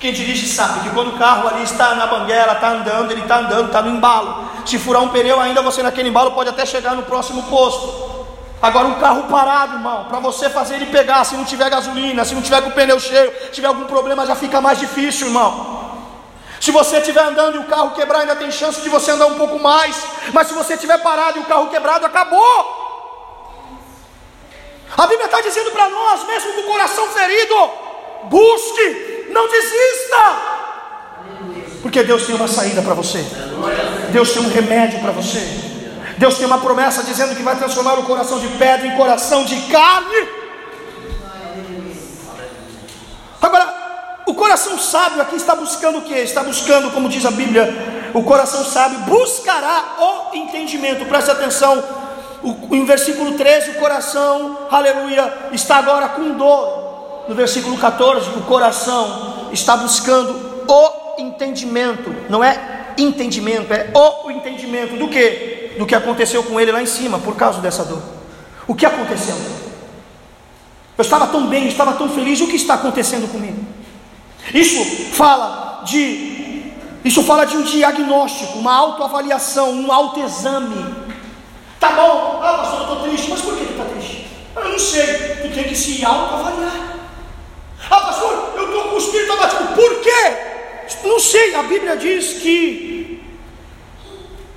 [0.00, 3.38] Quem dirige sabe que quando o carro ali está na banguela, está andando, ele está
[3.38, 4.50] andando, está no embalo.
[4.66, 8.26] Se furar um pneu, ainda você naquele embalo pode até chegar no próximo posto.
[8.60, 12.34] Agora, um carro parado, irmão, para você fazer ele pegar, se não tiver gasolina, se
[12.34, 15.80] não tiver com o pneu cheio, tiver algum problema, já fica mais difícil, irmão.
[16.60, 19.34] Se você estiver andando e o carro quebrar, ainda tem chance de você andar um
[19.34, 19.96] pouco mais.
[20.32, 22.81] Mas se você estiver parado e o carro quebrado, acabou.
[24.96, 27.54] A Bíblia está dizendo para nós, mesmo com o coração ferido,
[28.24, 30.52] busque, não desista.
[31.80, 33.24] Porque Deus tem uma saída para você.
[34.10, 35.40] Deus tem um remédio para você.
[36.18, 39.56] Deus tem uma promessa dizendo que vai transformar o coração de pedra em coração de
[39.62, 40.28] carne.
[43.40, 46.14] Agora, o coração sábio aqui está buscando o que?
[46.14, 51.04] Está buscando, como diz a Bíblia, o coração sábio buscará o entendimento.
[51.06, 51.82] Preste atenção,
[52.42, 57.24] o, em versículo 13, o coração, aleluia, está agora com dor.
[57.28, 64.96] No versículo 14, o coração está buscando o entendimento, não é entendimento, é o entendimento
[64.96, 65.74] do que?
[65.78, 68.02] Do que aconteceu com ele lá em cima, por causa dessa dor.
[68.66, 69.36] O que aconteceu?
[70.98, 73.64] Eu estava tão bem, estava tão feliz, o que está acontecendo comigo?
[74.52, 76.32] Isso fala de
[77.04, 81.01] isso fala de um diagnóstico, uma autoavaliação, um autoexame.
[81.82, 84.28] Tá bom, ah pastor, eu estou triste, mas por que tu está triste?
[84.54, 86.96] Eu não sei, tu tem que se autoavaliar.
[87.90, 90.36] Ah pastor, eu estou com o espírito abatido, por quê?
[91.02, 93.20] Não sei, a Bíblia diz que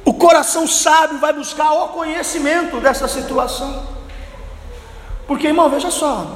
[0.06, 3.88] o coração sábio vai buscar o conhecimento dessa situação.
[5.26, 6.28] Porque, irmão, veja só,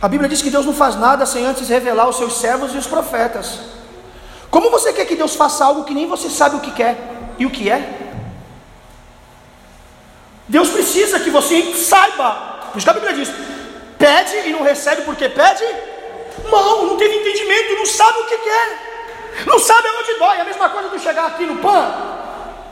[0.00, 2.78] a Bíblia diz que Deus não faz nada sem antes revelar os seus servos e
[2.78, 3.58] os profetas.
[4.50, 6.96] Como você quer que Deus faça algo que nem você sabe o que quer
[7.38, 8.05] e o que é?
[10.48, 12.56] Deus precisa que você saiba.
[12.70, 13.30] Por isso que a Bíblia diz:
[13.98, 15.64] pede e não recebe porque pede
[16.50, 20.36] mal, não teve entendimento, não sabe o que quer, não sabe aonde dói.
[20.36, 21.94] É a mesma coisa do chegar aqui no PAN,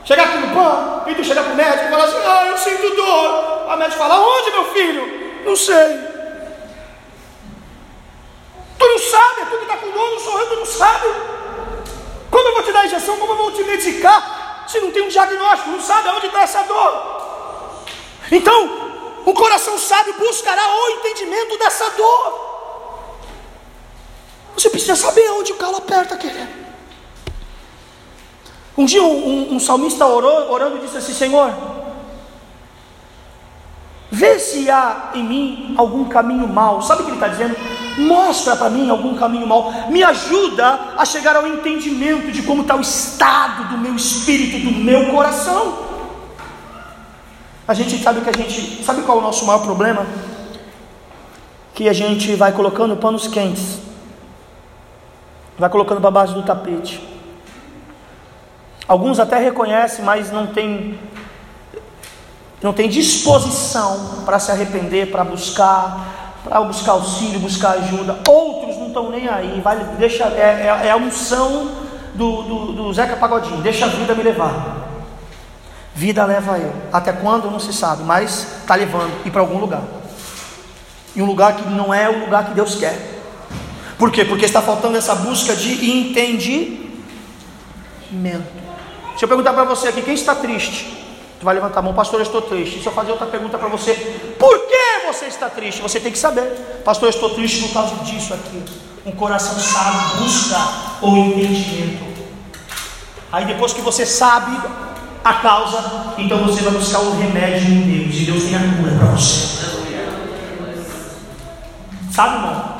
[0.04, 2.58] chegar aqui no PAN e tu chegar para o médico e falar assim: ah, eu
[2.58, 3.70] sinto dor.
[3.70, 5.42] A médica fala: onde, meu filho?
[5.44, 6.14] Não sei.
[8.78, 11.06] Tu não sabe, é tu que está com dor, não sou eu, tu não sabe.
[12.30, 15.08] Como eu vou te dar injeção, como eu vou te medicar, se não tem um
[15.08, 17.13] diagnóstico, não sabe aonde está essa dor.
[18.30, 18.70] Então,
[19.24, 22.44] o coração sábio buscará o entendimento dessa dor.
[24.56, 26.64] Você precisa saber onde o calo aperta, querido.
[28.76, 31.52] Um dia um, um, um salmista orou, orando disse assim: Senhor,
[34.10, 36.82] vê se há em mim algum caminho mau.
[36.82, 37.56] Sabe o que ele está dizendo?
[37.98, 39.72] Mostra para mim algum caminho mau.
[39.90, 44.72] Me ajuda a chegar ao entendimento de como está o estado do meu espírito, do
[44.72, 45.93] meu coração.
[47.66, 48.84] A gente sabe que a gente.
[48.84, 50.06] Sabe qual é o nosso maior problema?
[51.74, 53.78] Que a gente vai colocando panos quentes,
[55.58, 57.00] vai colocando para baixo do tapete.
[58.86, 60.98] Alguns até reconhecem, mas não tem
[62.62, 68.18] não tem disposição para se arrepender, para buscar, para buscar auxílio, buscar ajuda.
[68.26, 71.70] Outros não estão nem aí, vai, deixa, é, é, é a unção
[72.14, 74.83] do, do, do Zeca Pagodinho, deixa a vida me levar.
[75.94, 76.72] Vida leva eu.
[76.92, 79.82] Até quando não se sabe, mas está levando e para algum lugar.
[81.14, 83.22] E um lugar que não é o lugar que Deus quer.
[83.96, 84.24] Por quê?
[84.24, 86.84] Porque está faltando essa busca de entendimento.
[89.10, 91.04] Deixa eu perguntar para você aqui: quem está triste?
[91.38, 92.74] Tu vai levantar a mão, pastor, eu estou triste.
[92.74, 93.94] Deixa eu fazer outra pergunta para você.
[94.36, 95.80] Por que você está triste?
[95.80, 96.82] Você tem que saber.
[96.84, 98.62] Pastor, eu estou triste por causa disso aqui.
[99.06, 100.58] Um coração sábio busca
[101.02, 102.24] o entendimento.
[103.30, 104.56] Aí depois que você sabe
[105.24, 108.14] a causa, então você vai buscar o remédio em Deus.
[108.14, 109.64] E Deus tem a cura para você.
[112.12, 112.74] Sabe, irmão?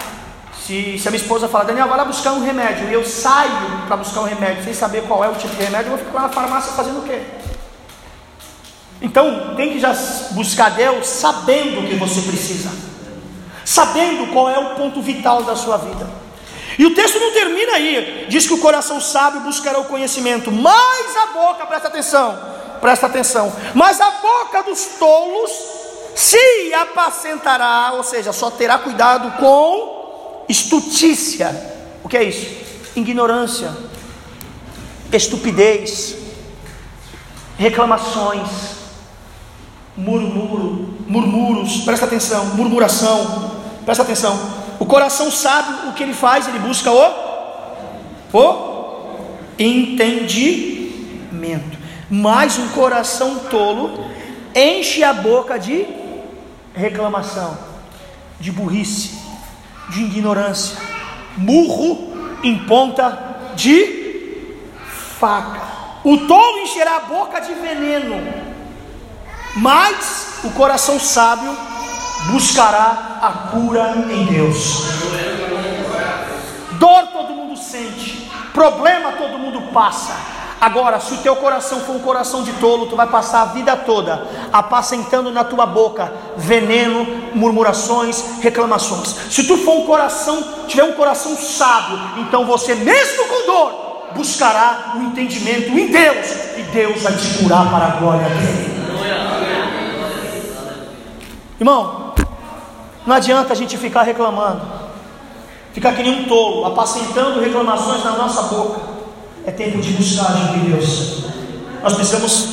[0.60, 3.82] Se, se, a minha esposa fala, Daniel, vai lá buscar um remédio, e eu saio
[3.86, 6.12] para buscar um remédio sem saber qual é o tipo de remédio, eu vou ficar
[6.12, 7.20] lá na farmácia fazendo o quê?
[9.02, 9.92] Então, tem que já
[10.30, 12.70] buscar Deus sabendo o que você precisa,
[13.64, 16.23] sabendo qual é o ponto vital da sua vida.
[16.78, 21.16] E o texto não termina aí, diz que o coração sábio buscará o conhecimento, mas
[21.16, 22.38] a boca, presta atenção,
[22.80, 25.50] presta atenção, mas a boca dos tolos
[26.14, 31.74] se apacentará, ou seja, só terá cuidado com estutícia.
[32.02, 32.64] O que é isso?
[32.96, 33.72] Ignorância,
[35.12, 36.16] estupidez,
[37.58, 38.48] reclamações,
[39.96, 44.63] murmuro, murmuros, presta atenção, murmuração, presta atenção.
[44.84, 47.02] O coração sabe o que ele faz, ele busca o,
[48.34, 49.16] o
[49.58, 50.98] entendimento.
[52.10, 54.04] Mas um coração tolo
[54.54, 55.86] enche a boca de
[56.74, 57.56] reclamação,
[58.38, 59.18] de burrice,
[59.88, 60.76] de ignorância,
[61.34, 62.12] murro
[62.42, 64.52] em ponta de
[65.18, 65.62] faca.
[66.04, 68.22] O tolo encherá a boca de veneno
[69.56, 71.56] Mas o coração sábio
[72.30, 74.84] buscará a cura em Deus.
[76.72, 80.14] Dor todo mundo sente, problema todo mundo passa.
[80.60, 83.76] Agora, se o teu coração for um coração de tolo, tu vai passar a vida
[83.76, 89.08] toda apacentando na tua boca veneno, murmurações, reclamações.
[89.30, 94.92] Se tu for um coração, tiver um coração sábio, então você mesmo com dor buscará
[94.94, 98.74] o um entendimento em Deus e Deus vai te curar para a glória dele.
[101.60, 102.03] Irmão,
[103.06, 104.62] não adianta a gente ficar reclamando,
[105.72, 108.80] ficar que nem um tolo, apacentando reclamações na nossa boca.
[109.46, 111.24] É tempo de buscar de Deus.
[111.82, 112.48] Nós precisamos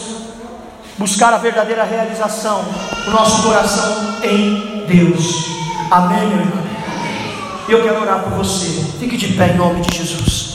[0.97, 2.65] buscar a verdadeira realização
[3.05, 5.45] do nosso coração em Deus.
[5.89, 6.63] Amém, meu irmão?
[7.69, 8.67] Eu quero orar por você.
[8.99, 10.50] Fique de pé em nome de Jesus.